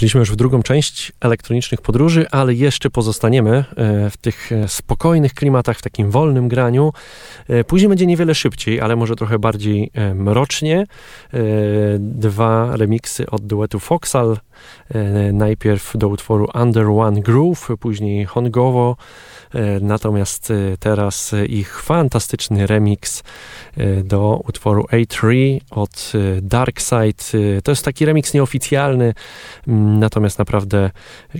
Weszliśmy 0.00 0.20
już 0.20 0.32
w 0.32 0.36
drugą 0.36 0.62
część 0.62 1.12
elektronicznych 1.20 1.80
podróży, 1.80 2.26
ale 2.30 2.54
jeszcze 2.54 2.90
pozostaniemy 2.90 3.50
e, 3.50 3.64
w 4.10 4.16
tych 4.16 4.52
e, 4.52 4.68
spokojnych 4.68 5.34
klimatach, 5.34 5.78
w 5.78 5.82
takim 5.82 6.10
wolnym 6.10 6.48
graniu. 6.48 6.92
E, 7.48 7.64
później 7.64 7.88
będzie 7.88 8.06
niewiele 8.06 8.34
szybciej, 8.34 8.80
ale 8.80 8.96
może 8.96 9.16
trochę 9.16 9.38
bardziej 9.38 9.90
mrocznie. 10.14 10.86
Dwa 11.98 12.76
remiksy 12.76 13.30
od 13.30 13.46
duetu 13.46 13.80
Foxal. 13.80 14.36
Najpierw 15.32 15.92
do 15.96 16.08
utworu 16.08 16.48
Under 16.54 16.86
One 16.88 17.20
Groove, 17.20 17.68
później 17.80 18.24
Hongowo. 18.24 18.96
Natomiast 19.80 20.52
teraz 20.78 21.34
ich 21.48 21.82
fantastyczny 21.82 22.66
remix 22.66 23.22
do 24.04 24.40
utworu 24.48 24.86
A3 24.92 25.58
od 25.70 26.12
Darkside. 26.42 27.40
To 27.64 27.72
jest 27.72 27.84
taki 27.84 28.04
remix 28.04 28.34
nieoficjalny, 28.34 29.14
Natomiast 29.66 30.38
naprawdę 30.38 30.90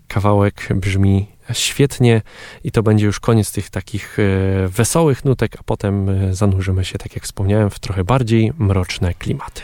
kawałek 0.09 0.68
brzmi 0.74 1.27
świetnie 1.52 2.22
i 2.64 2.72
to 2.72 2.82
będzie 2.82 3.06
już 3.06 3.20
koniec 3.20 3.52
tych 3.52 3.70
takich 3.70 4.18
e, 4.18 4.68
wesołych 4.68 5.24
nutek, 5.24 5.56
a 5.60 5.62
potem 5.62 6.09
e, 6.09 6.35
zanurzymy 6.35 6.85
się, 6.85 6.98
tak 6.98 7.14
jak 7.14 7.24
wspomniałem, 7.24 7.70
w 7.70 7.78
trochę 7.78 8.05
bardziej 8.05 8.52
mroczne 8.59 9.14
klimaty. 9.14 9.62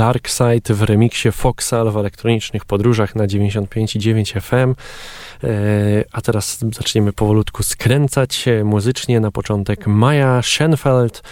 Dark 0.00 0.28
Side 0.28 0.74
w 0.74 0.82
remiksie 0.82 1.32
Foxal 1.32 1.90
w 1.90 1.96
elektronicznych 1.96 2.64
podróżach 2.64 3.14
na 3.14 3.26
95,9 3.26 4.40
FM. 4.40 4.74
E, 5.44 6.04
a 6.12 6.20
teraz 6.20 6.58
zaczniemy 6.72 7.12
powolutku 7.12 7.62
skręcać 7.62 8.34
się 8.34 8.64
muzycznie. 8.64 9.20
Na 9.20 9.30
początek 9.30 9.86
Maja 9.86 10.42
Schenfeld, 10.42 11.22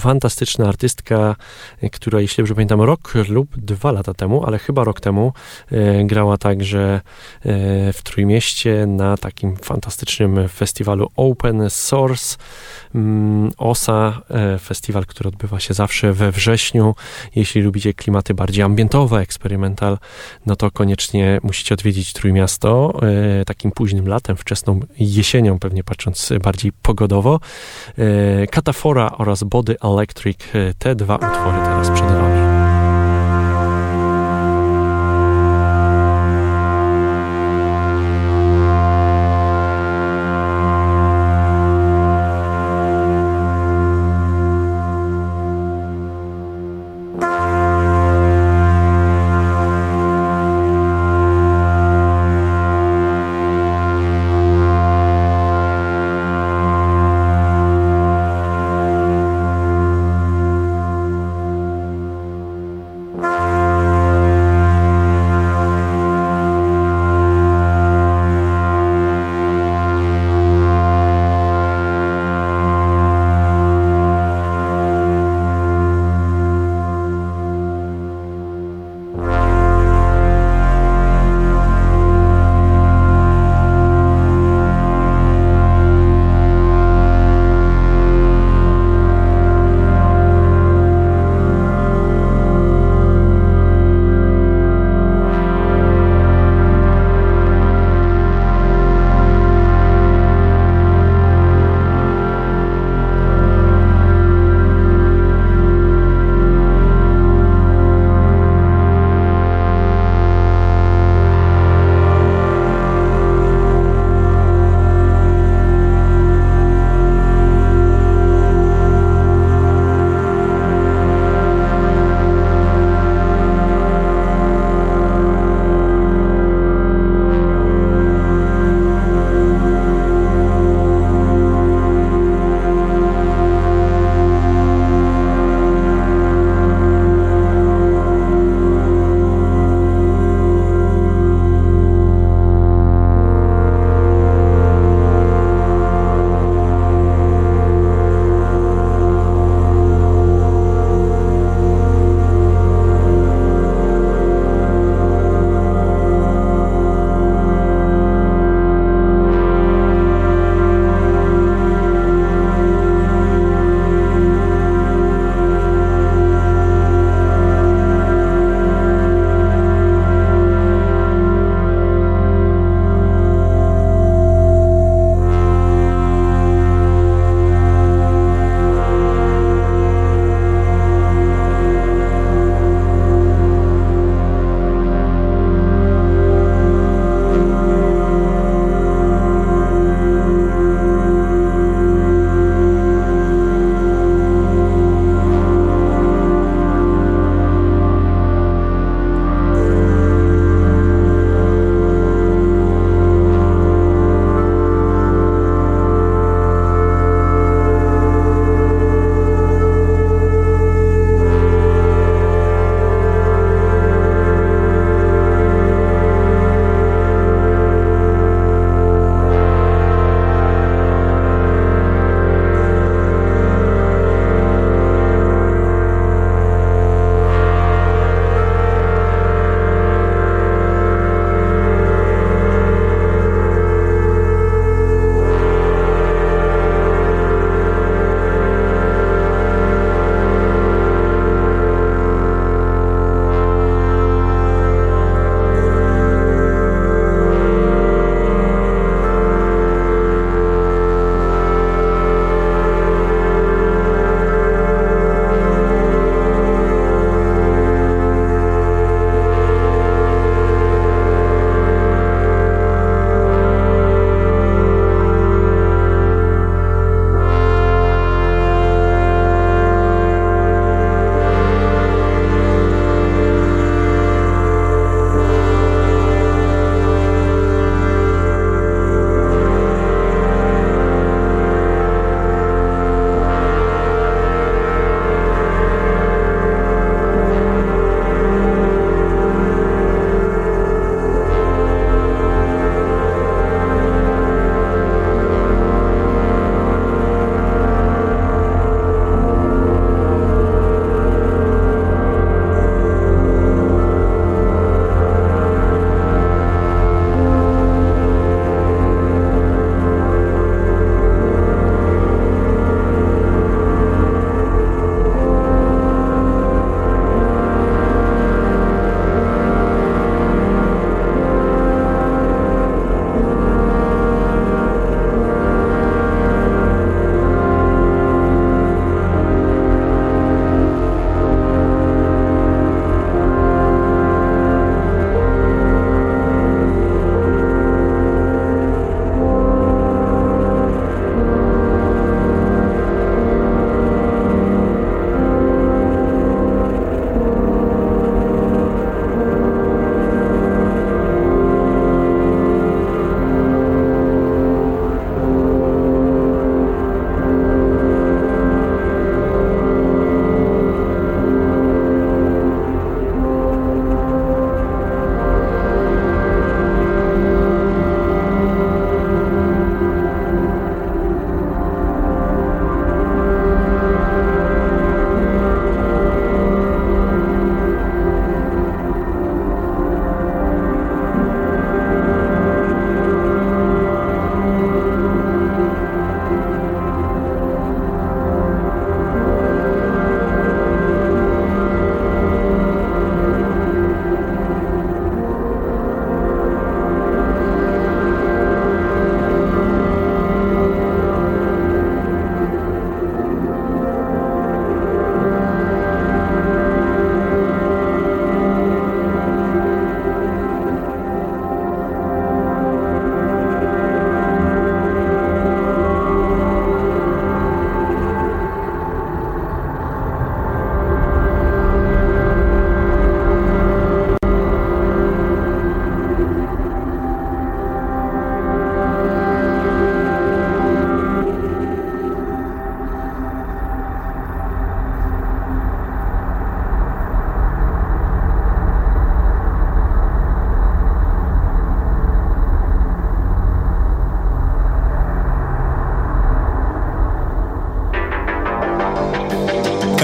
fantastyczna 0.00 0.68
artystka, 0.68 1.36
e, 1.82 1.90
która, 1.90 2.20
jeśli 2.20 2.42
dobrze 2.42 2.54
pamiętam, 2.54 2.80
rok 2.80 3.12
lub 3.28 3.56
dwa 3.56 3.92
lata 3.92 4.14
temu, 4.14 4.44
ale 4.46 4.58
chyba 4.58 4.84
rok 4.84 5.00
temu, 5.00 5.32
e, 5.72 6.04
grała 6.04 6.38
także 6.38 7.00
w 7.92 8.00
Trójmieście 8.02 8.86
na 8.86 9.16
takim 9.16 9.56
fantastycznym 9.56 10.48
festiwalu 10.48 11.08
Open 11.16 11.70
Source. 11.70 12.36
Mm, 12.94 13.50
OSA, 13.58 14.22
festiwal, 14.60 15.06
który 15.06 15.28
odbywa 15.28 15.60
się 15.60 15.74
zawsze 15.74 16.12
we 16.12 16.32
wrześniu. 16.32 16.94
Jeśli 17.34 17.62
lubicie 17.62 17.94
klimaty 17.94 18.34
bardziej 18.34 18.64
ambientowe, 18.64 19.20
eksperymental, 19.20 19.98
no 20.46 20.56
to 20.56 20.70
koniecznie 20.70 21.40
musicie 21.42 21.74
odwiedzić 21.74 22.12
Trójmiasto. 22.12 23.00
Tak 23.46 23.58
takim 23.58 23.72
późnym 23.72 24.08
latem, 24.08 24.36
wczesną 24.36 24.80
jesienią, 24.98 25.58
pewnie 25.58 25.84
patrząc 25.84 26.32
bardziej 26.42 26.72
pogodowo. 26.72 27.40
E, 27.98 28.46
Katafora 28.46 29.10
oraz 29.18 29.42
Body 29.42 29.77
Electric, 29.82 30.54
e, 30.54 30.74
te 30.78 30.94
dwa 30.94 31.14
utwory 31.16 31.58
teraz 31.64 31.90
przed 31.90 32.06
Wami. 32.06 32.37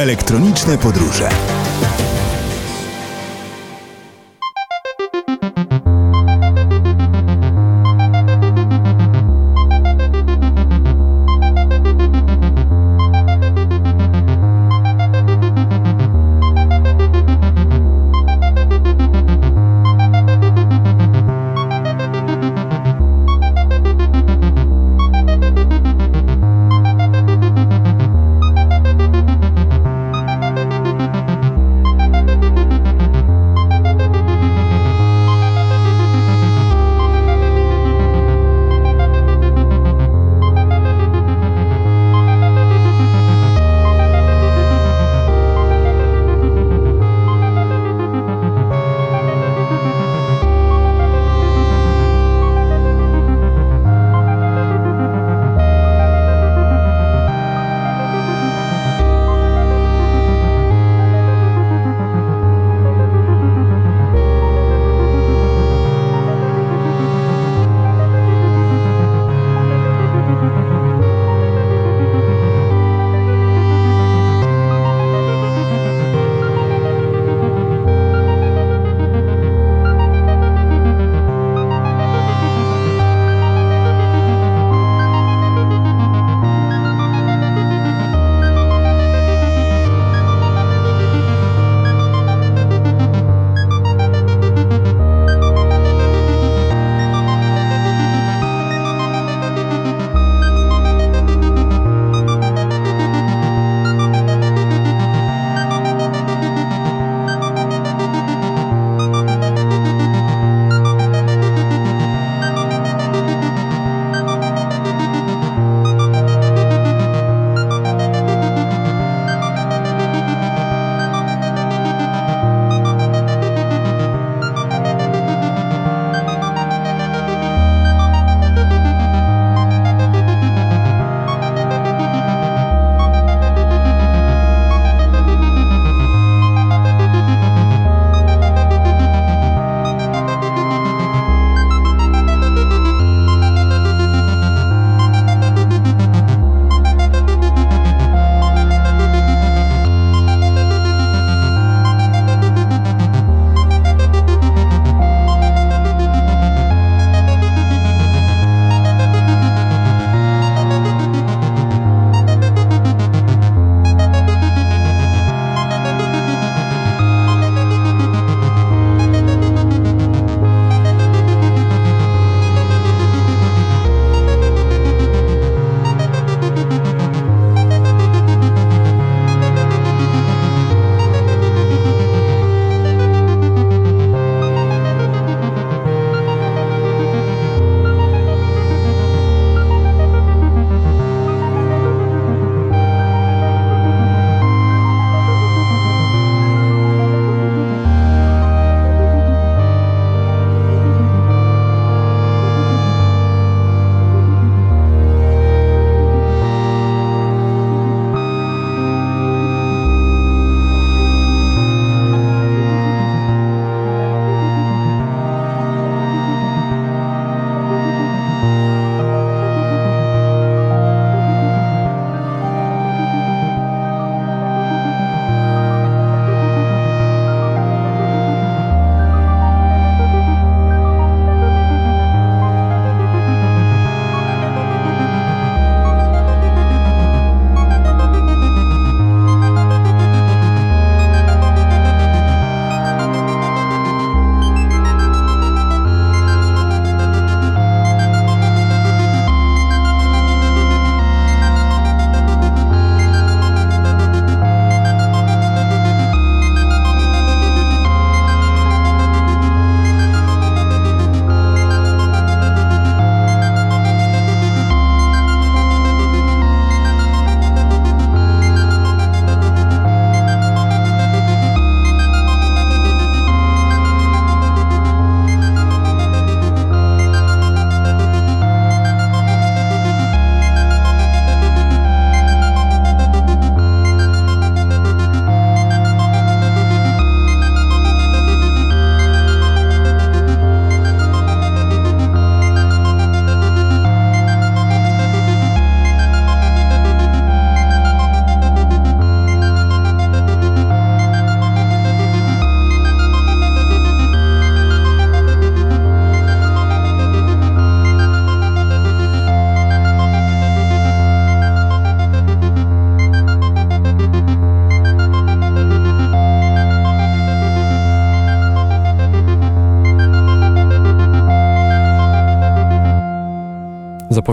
Elektroniczne 0.04 0.78
podróże. 0.78 1.53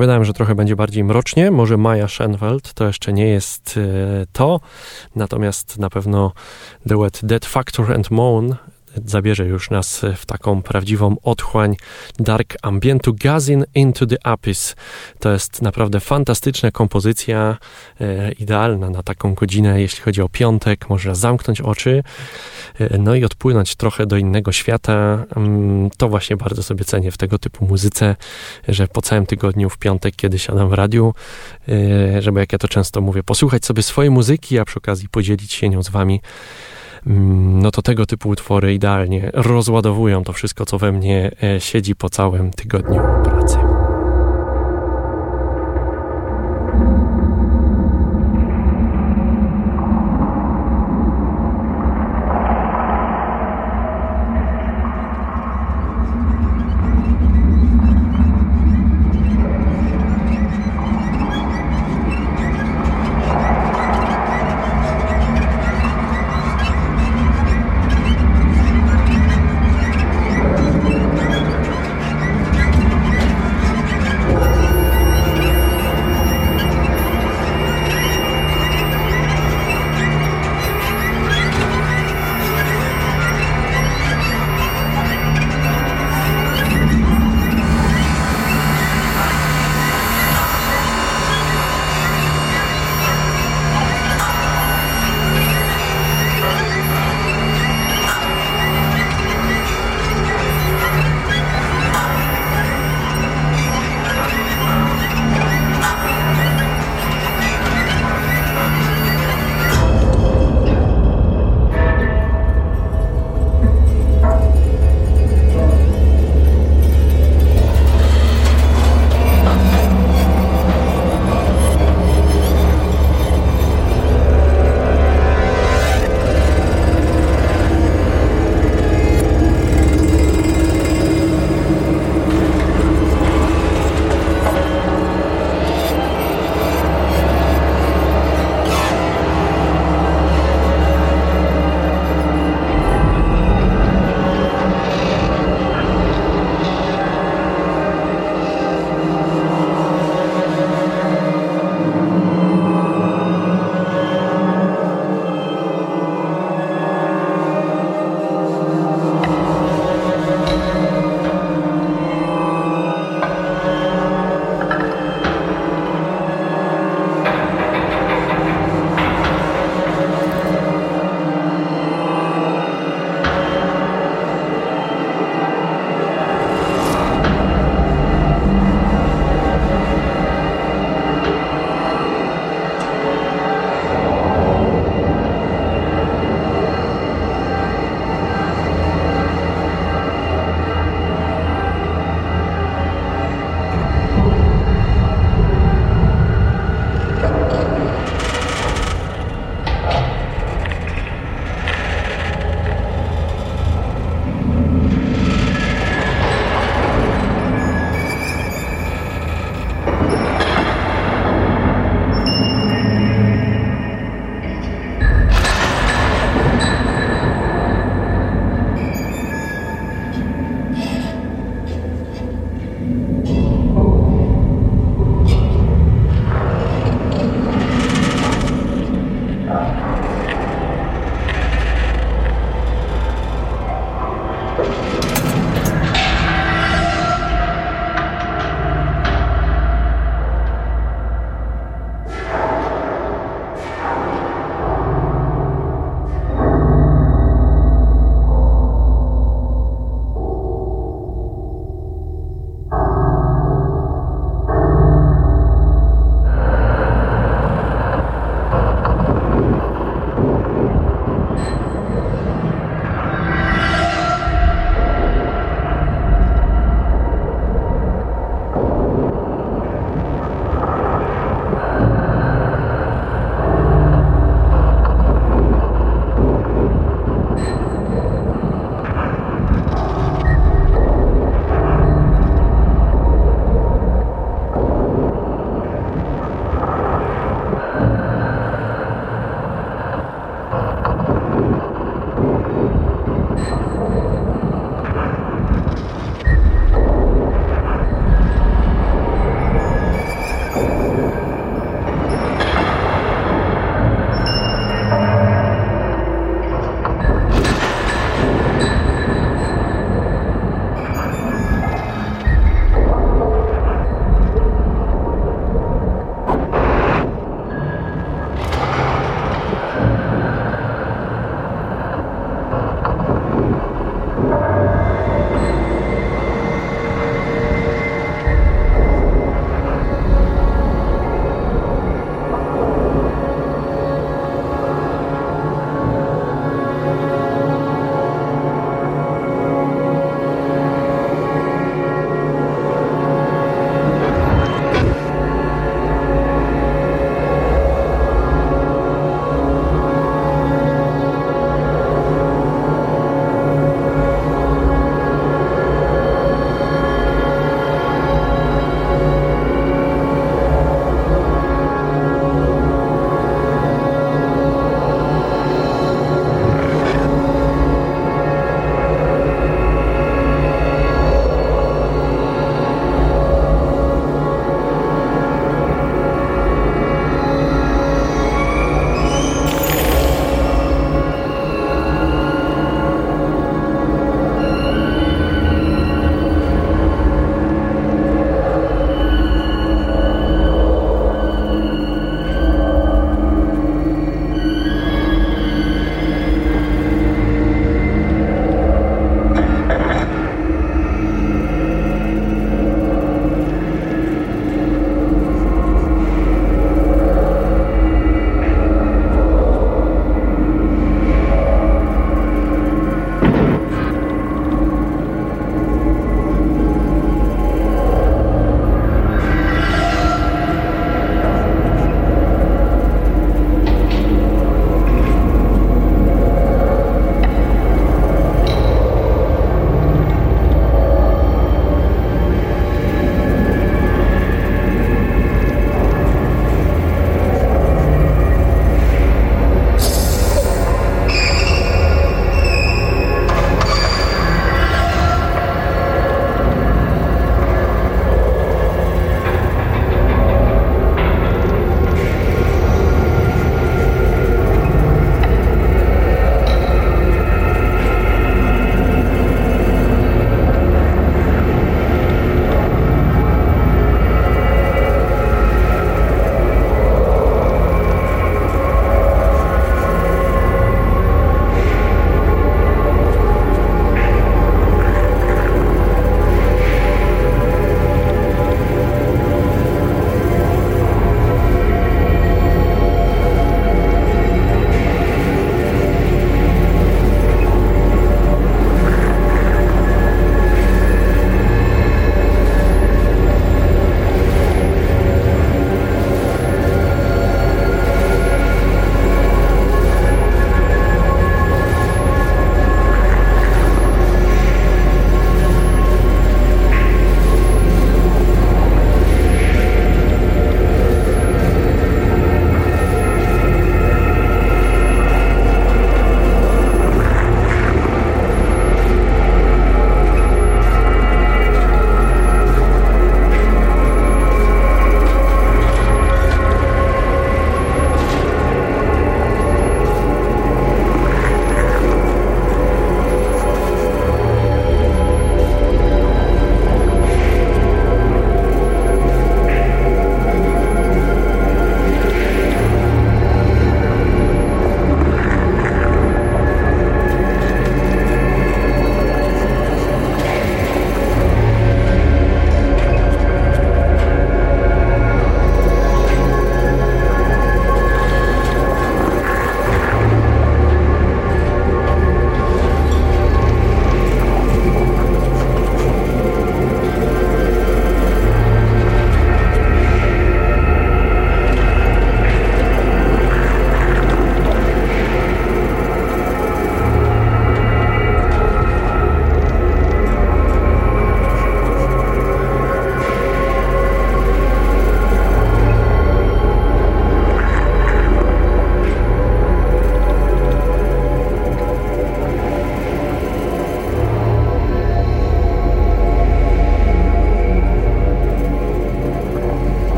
Zapowiadałem, 0.00 0.24
że 0.24 0.32
trochę 0.32 0.54
będzie 0.54 0.76
bardziej 0.76 1.04
mrocznie. 1.04 1.50
Może 1.50 1.76
Maja 1.76 2.08
Schenfeld 2.08 2.74
to 2.74 2.86
jeszcze 2.86 3.12
nie 3.12 3.28
jest 3.28 3.76
e, 3.76 4.26
to, 4.32 4.60
natomiast 5.16 5.78
na 5.78 5.90
pewno 5.90 6.32
duet 6.86 7.20
Dead 7.22 7.46
Factor 7.46 7.92
and 7.92 8.10
Moan 8.10 8.56
zabierze 9.06 9.46
już 9.46 9.70
nas 9.70 10.02
w 10.16 10.26
taką 10.26 10.62
prawdziwą 10.62 11.16
otchłań 11.22 11.76
dark 12.18 12.56
ambientu 12.62 13.14
Gazin 13.14 13.64
into 13.74 14.06
the 14.06 14.26
Abyss. 14.26 14.76
To 15.18 15.32
jest 15.32 15.62
naprawdę 15.62 16.00
fantastyczna 16.00 16.70
kompozycja, 16.70 17.58
e, 18.00 18.32
idealna 18.32 18.90
na 18.90 19.02
taką 19.02 19.34
godzinę, 19.34 19.80
jeśli 19.80 20.02
chodzi 20.02 20.22
o 20.22 20.28
piątek. 20.28 20.88
Można 20.88 21.14
zamknąć 21.14 21.60
oczy, 21.60 22.02
e, 22.80 22.98
no 22.98 23.14
i 23.14 23.24
odpłynąć 23.24 23.76
trochę 23.76 24.06
do 24.06 24.16
innego 24.16 24.52
świata. 24.52 25.24
Mm, 25.36 25.90
to 25.96 26.08
właśnie 26.08 26.36
bardzo 26.36 26.62
sobie 26.62 26.84
cenię 26.84 27.10
w 27.10 27.18
tego 27.18 27.38
typu 27.38 27.66
muzyce, 27.66 28.16
że 28.68 28.88
po 28.88 29.02
całym 29.02 29.26
tygodniu 29.26 29.70
w 29.70 29.78
piątek, 29.78 30.16
kiedy 30.16 30.38
siadam 30.38 30.68
w 30.68 30.72
radiu, 30.72 31.14
e, 31.68 32.22
żeby 32.22 32.40
jak 32.40 32.52
ja 32.52 32.58
to 32.58 32.68
często 32.68 33.00
mówię, 33.00 33.22
posłuchać 33.22 33.64
sobie 33.64 33.82
swojej 33.82 34.10
muzyki, 34.10 34.58
a 34.58 34.64
przy 34.64 34.78
okazji 34.78 35.08
podzielić 35.08 35.52
się 35.52 35.68
nią 35.68 35.82
z 35.82 35.88
wami 35.88 36.20
no 37.06 37.70
to 37.70 37.82
tego 37.82 38.06
typu 38.06 38.28
utwory 38.28 38.74
idealnie 38.74 39.30
rozładowują 39.34 40.24
to 40.24 40.32
wszystko, 40.32 40.66
co 40.66 40.78
we 40.78 40.92
mnie 40.92 41.30
e, 41.42 41.60
siedzi 41.60 41.96
po 41.96 42.10
całym 42.10 42.50
tygodniu 42.50 43.02
pracy. 43.24 43.79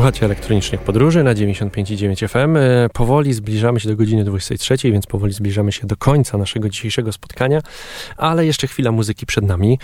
Słuchacie 0.00 0.26
elektronicznych 0.26 0.80
podróży 0.80 1.24
na 1.24 1.34
95,9 1.34 2.28
FM. 2.28 2.56
E, 2.56 2.88
powoli 2.88 3.32
zbliżamy 3.32 3.80
się 3.80 3.88
do 3.88 3.96
godziny 3.96 4.24
23, 4.24 4.76
więc 4.92 5.06
powoli 5.06 5.32
zbliżamy 5.32 5.72
się 5.72 5.86
do 5.86 5.96
końca 5.96 6.38
naszego 6.38 6.68
dzisiejszego 6.68 7.12
spotkania, 7.12 7.60
ale 8.16 8.46
jeszcze 8.46 8.66
chwila 8.66 8.92
muzyki 8.92 9.26
przed 9.26 9.44
nami. 9.44 9.78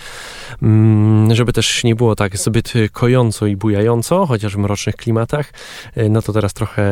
Mm, 0.61 1.35
żeby 1.35 1.53
też 1.53 1.83
nie 1.83 1.95
było 1.95 2.15
tak 2.15 2.37
zbyt 2.37 2.73
kojąco 2.91 3.45
i 3.45 3.55
bujająco, 3.55 4.25
chociaż 4.25 4.55
w 4.55 4.57
mrocznych 4.57 4.95
klimatach, 4.95 5.53
e, 5.95 6.09
no 6.09 6.21
to 6.21 6.33
teraz 6.33 6.53
trochę, 6.53 6.83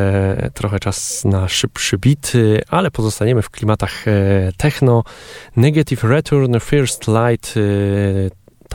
trochę 0.53 0.79
czas 0.79 1.25
na 1.25 1.47
szybszy 1.47 1.97
beat, 1.97 2.31
e, 2.35 2.61
ale 2.69 2.91
pozostaniemy 2.91 3.41
w 3.41 3.49
klimatach 3.49 4.05
techno. 4.57 5.03
Negative 5.55 6.03
Return, 6.03 6.59
First 6.59 7.05
Light, 7.07 7.55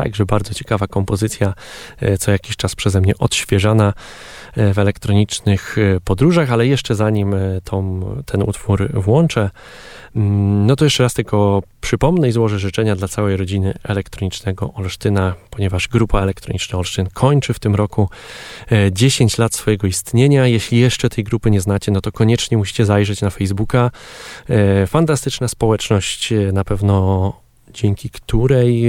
Także 0.02 0.26
bardzo 0.26 0.54
ciekawa 0.54 0.86
kompozycja, 0.86 1.54
e, 1.98 2.18
co 2.18 2.30
jakiś 2.30 2.56
czas 2.56 2.74
przeze 2.74 3.00
mnie 3.00 3.18
odświeżana 3.18 3.92
e, 4.56 4.74
w 4.74 4.78
elektronicznych 4.78 5.76
e, 5.78 6.00
podróżach, 6.00 6.52
ale 6.52 6.66
jeszcze 6.66 6.94
zanim 6.94 7.34
tą, 7.64 8.00
ten 8.26 8.42
utwór 8.42 8.92
włączę, 8.92 9.50
mm, 10.16 10.66
no 10.66 10.76
to 10.76 10.84
jeszcze 10.84 11.02
raz 11.02 11.14
tylko 11.14 11.62
przypomnę 11.80 12.28
i 12.28 12.32
złożę 12.32 12.58
życzenia 12.58 12.96
dla 12.96 13.08
całej 13.08 13.36
rodziny 13.36 13.74
elektronicznego 13.84 14.72
Olsztyna, 14.74 15.34
ponieważ 15.50 15.88
grupa 15.88 16.20
elektroniczna 16.22 16.78
Olsztyn 16.78 17.08
kończy 17.12 17.54
w 17.54 17.58
tym 17.58 17.74
roku 17.74 18.08
10 18.92 19.38
lat 19.38 19.54
swojego 19.54 19.86
istnienia. 19.86 20.46
Jeśli 20.46 20.78
jeszcze 20.78 21.08
tej 21.08 21.24
grupy 21.24 21.50
nie 21.50 21.60
znacie, 21.60 21.92
no 21.92 22.00
to 22.00 22.12
koniecznie 22.12 22.56
musicie 22.56 22.86
zajrzeć 22.86 23.20
na 23.20 23.30
Facebooka. 23.30 23.90
Fantastyczna 24.86 25.48
społeczność, 25.48 26.32
na 26.52 26.64
pewno 26.64 27.32
dzięki 27.72 28.10
której 28.10 28.84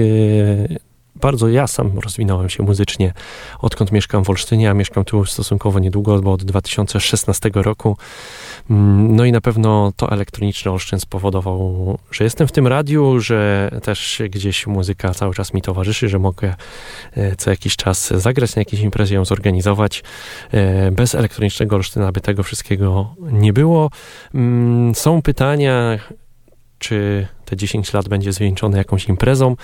bardzo 1.22 1.50
ja 1.50 1.68
sam 1.68 2.00
rozwinąłem 2.00 2.50
się 2.50 2.64
muzycznie, 2.64 3.14
odkąd 3.60 3.92
mieszkam 3.92 4.24
w 4.24 4.30
Olsztynie, 4.30 4.70
a 4.70 4.74
mieszkam 4.74 5.06
tu 5.06 5.26
stosunkowo 5.26 5.80
niedługo, 5.80 6.22
bo 6.22 6.32
od 6.32 6.44
2016 6.44 7.50
roku. 7.54 7.98
Mm, 8.70 9.16
no 9.16 9.26
i 9.26 9.32
na 9.32 9.42
pewno 9.42 9.92
to 9.96 10.12
elektroniczny 10.12 10.72
Olsztyn 10.72 11.00
spowodował, 11.00 11.98
że 12.12 12.24
jestem 12.24 12.48
w 12.48 12.52
tym 12.52 12.68
radiu, 12.68 13.20
że 13.20 13.70
też 13.84 14.22
gdzieś 14.30 14.68
muzyka 14.68 15.14
cały 15.14 15.34
czas 15.34 15.54
mi 15.54 15.62
towarzyszy, 15.62 16.10
że 16.10 16.20
mogę 16.20 16.56
e, 17.14 17.36
co 17.36 17.50
jakiś 17.50 17.76
czas 17.76 18.08
zagrać 18.08 18.56
na 18.56 18.60
jakiejś 18.60 18.82
imprezie, 18.82 19.16
ją 19.16 19.26
zorganizować. 19.26 20.04
E, 20.52 20.92
bez 20.92 21.16
elektronicznego 21.16 21.76
Olsztyna 21.76 22.12
by 22.12 22.22
tego 22.22 22.44
wszystkiego 22.44 23.16
nie 23.32 23.54
było. 23.54 23.90
Mm, 24.34 24.96
są 24.96 25.22
pytania, 25.22 26.00
czy 26.80 27.28
te 27.46 27.56
10 27.56 27.94
lat 27.94 28.10
będzie 28.10 28.34
zwieńczone 28.34 28.78
jakąś 28.78 29.06
imprezą. 29.10 29.56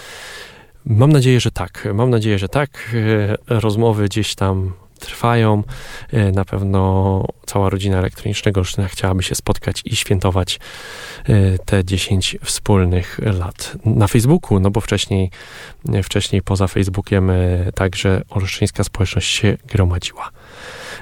Mam 0.89 1.11
nadzieję, 1.11 1.39
że 1.39 1.51
tak. 1.51 1.87
Mam 1.93 2.09
nadzieję, 2.09 2.39
że 2.39 2.49
tak. 2.49 2.95
E, 3.49 3.59
rozmowy 3.59 4.05
gdzieś 4.05 4.35
tam 4.35 4.73
trwają. 4.99 5.63
E, 6.11 6.31
na 6.31 6.45
pewno 6.45 7.23
cała 7.45 7.69
rodzina 7.69 7.97
elektronicznego 7.97 8.59
Olsztyna 8.59 8.87
chciałaby 8.87 9.23
się 9.23 9.35
spotkać 9.35 9.81
i 9.85 9.95
świętować 9.95 10.59
e, 11.25 11.59
te 11.59 11.85
10 11.85 12.37
wspólnych 12.43 13.19
lat 13.39 13.77
na 13.85 14.07
Facebooku, 14.07 14.59
no 14.59 14.71
bo 14.71 14.81
wcześniej, 14.81 15.31
wcześniej 16.03 16.41
poza 16.41 16.67
Facebookiem 16.67 17.31
także 17.75 18.21
olsztyńska 18.29 18.83
społeczność 18.83 19.31
się 19.31 19.57
gromadziła. 19.67 20.29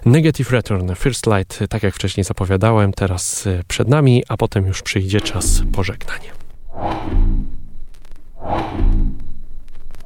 Negative 0.06 0.52
Return, 0.52 0.94
First 0.96 1.28
Light, 1.28 1.60
tak 1.70 1.84
jak 1.84 1.96
wcześniej 1.96 2.24
zapowiadałem, 2.24 2.94
teraz 2.94 3.48
przed 3.68 3.88
nami, 3.88 4.24
a 4.30 4.38
potem 4.38 4.66
już 4.66 4.82
przyjdzie 4.82 5.22
czas 5.22 5.62
pożegnania. 5.74 6.32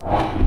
Thank 0.01 0.39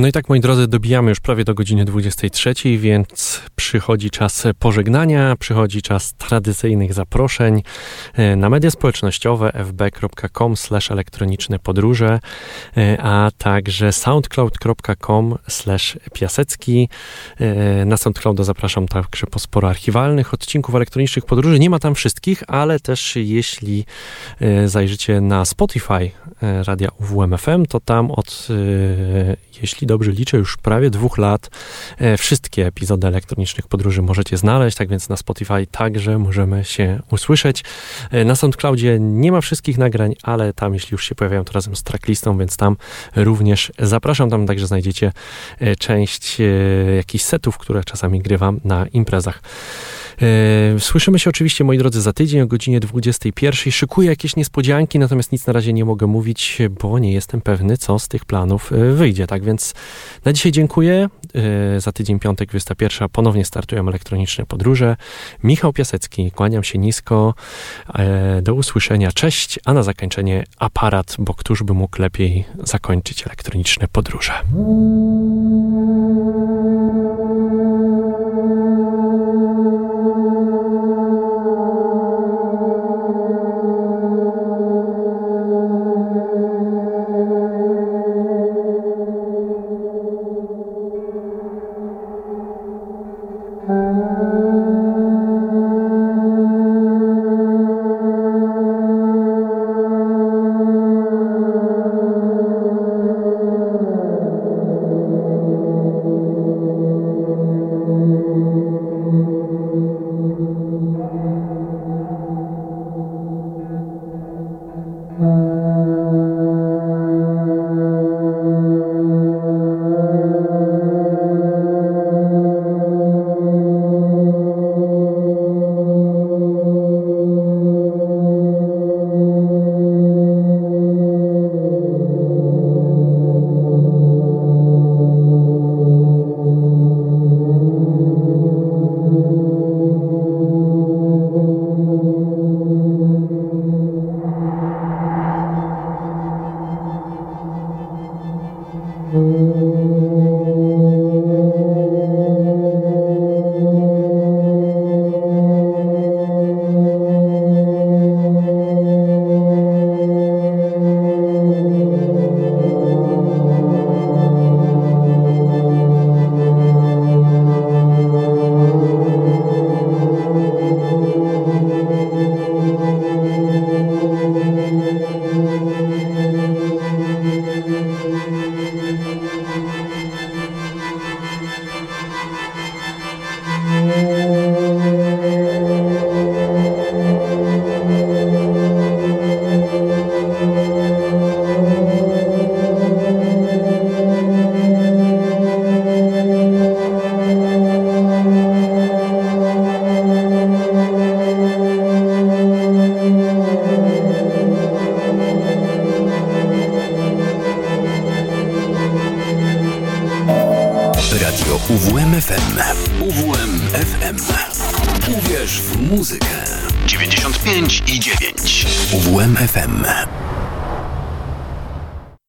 No 0.00 0.08
i 0.08 0.12
tak, 0.12 0.28
moi 0.28 0.40
drodzy, 0.40 0.68
dobijamy 0.68 1.08
już 1.08 1.20
prawie 1.20 1.44
do 1.44 1.54
godziny 1.54 1.84
23, 1.84 2.54
więc 2.78 3.40
przychodzi 3.56 4.10
czas 4.10 4.44
pożegnania, 4.58 5.36
przychodzi 5.36 5.82
czas 5.82 6.14
tradycyjnych 6.14 6.94
zaproszeń 6.94 7.62
e, 8.14 8.36
na 8.36 8.50
media 8.50 8.70
społecznościowe 8.70 9.52
fb.com 9.52 10.54
elektroniczne 10.90 11.58
podróże, 11.58 12.20
e, 12.76 12.98
a 13.02 13.30
także 13.38 13.92
soundcloud.com 13.92 15.38
piasecki. 16.14 16.88
E, 17.40 17.84
na 17.84 17.96
SoundClouda 17.96 18.44
zapraszam 18.44 18.88
także 18.88 19.26
po 19.26 19.38
sporo 19.38 19.68
archiwalnych 19.68 20.34
odcinków 20.34 20.74
elektronicznych 20.74 21.24
podróży. 21.24 21.58
Nie 21.58 21.70
ma 21.70 21.78
tam 21.78 21.94
wszystkich, 21.94 22.42
ale 22.46 22.80
też 22.80 23.16
jeśli 23.16 23.84
zajrzycie 24.66 25.20
na 25.20 25.44
Spotify 25.44 26.10
radia 26.66 26.88
UWMFM, 26.98 27.66
to 27.66 27.80
tam 27.80 28.10
od, 28.10 28.48
jeśli 29.62 29.86
dobrze 29.90 30.12
liczę, 30.12 30.36
już 30.36 30.56
prawie 30.56 30.90
dwóch 30.90 31.18
lat 31.18 31.50
e, 31.98 32.16
wszystkie 32.16 32.66
epizody 32.66 33.06
elektronicznych 33.06 33.68
podróży 33.68 34.02
możecie 34.02 34.36
znaleźć, 34.36 34.76
tak 34.76 34.88
więc 34.88 35.08
na 35.08 35.16
Spotify 35.16 35.66
także 35.70 36.18
możemy 36.18 36.64
się 36.64 37.00
usłyszeć. 37.10 37.64
E, 38.10 38.24
na 38.24 38.36
SoundCloudzie 38.36 38.98
nie 39.00 39.32
ma 39.32 39.40
wszystkich 39.40 39.78
nagrań, 39.78 40.14
ale 40.22 40.52
tam 40.52 40.74
jeśli 40.74 40.94
już 40.94 41.04
się 41.04 41.14
pojawiają, 41.14 41.44
to 41.44 41.52
razem 41.52 41.76
z 41.76 41.82
tracklistą, 41.82 42.38
więc 42.38 42.56
tam 42.56 42.76
również 43.16 43.72
zapraszam. 43.78 44.30
Tam 44.30 44.46
także 44.46 44.66
znajdziecie 44.66 45.12
e, 45.58 45.76
część 45.76 46.38
jakichś 46.96 47.24
setów, 47.24 47.58
które 47.58 47.84
czasami 47.84 48.20
grywam 48.20 48.60
na 48.64 48.86
imprezach. 48.86 49.42
E, 50.22 50.80
słyszymy 50.80 51.18
się 51.18 51.30
oczywiście, 51.30 51.64
moi 51.64 51.78
drodzy, 51.78 52.00
za 52.00 52.12
tydzień 52.12 52.40
o 52.40 52.46
godzinie 52.46 52.80
21. 52.80 53.72
Szykuję 53.72 54.08
jakieś 54.08 54.36
niespodzianki, 54.36 54.98
natomiast 54.98 55.32
nic 55.32 55.46
na 55.46 55.52
razie 55.52 55.72
nie 55.72 55.84
mogę 55.84 56.06
mówić, 56.06 56.58
bo 56.80 56.98
nie 56.98 57.12
jestem 57.12 57.40
pewny, 57.40 57.76
co 57.76 57.98
z 57.98 58.08
tych 58.08 58.24
planów 58.24 58.72
e, 58.72 58.92
wyjdzie. 58.92 59.26
Tak 59.26 59.44
więc 59.44 59.74
na 60.24 60.32
dzisiaj 60.32 60.52
dziękuję. 60.52 61.08
E, 61.76 61.80
za 61.80 61.92
tydzień 61.92 62.18
piątek 62.18 62.48
21 62.48 63.08
ponownie 63.08 63.44
startują 63.44 63.88
elektroniczne 63.88 64.46
podróże. 64.46 64.96
Michał 65.44 65.72
Piasecki, 65.72 66.30
kłaniam 66.30 66.64
się 66.64 66.78
nisko. 66.78 67.34
Do 68.42 68.54
usłyszenia. 68.54 69.12
Cześć, 69.12 69.58
a 69.64 69.72
na 69.72 69.82
zakończenie 69.82 70.44
aparat, 70.58 71.16
bo 71.18 71.34
któż 71.34 71.62
by 71.62 71.74
mógł 71.74 72.02
lepiej 72.02 72.44
zakończyć 72.64 73.26
elektroniczne 73.26 73.88
podróże. 73.92 74.32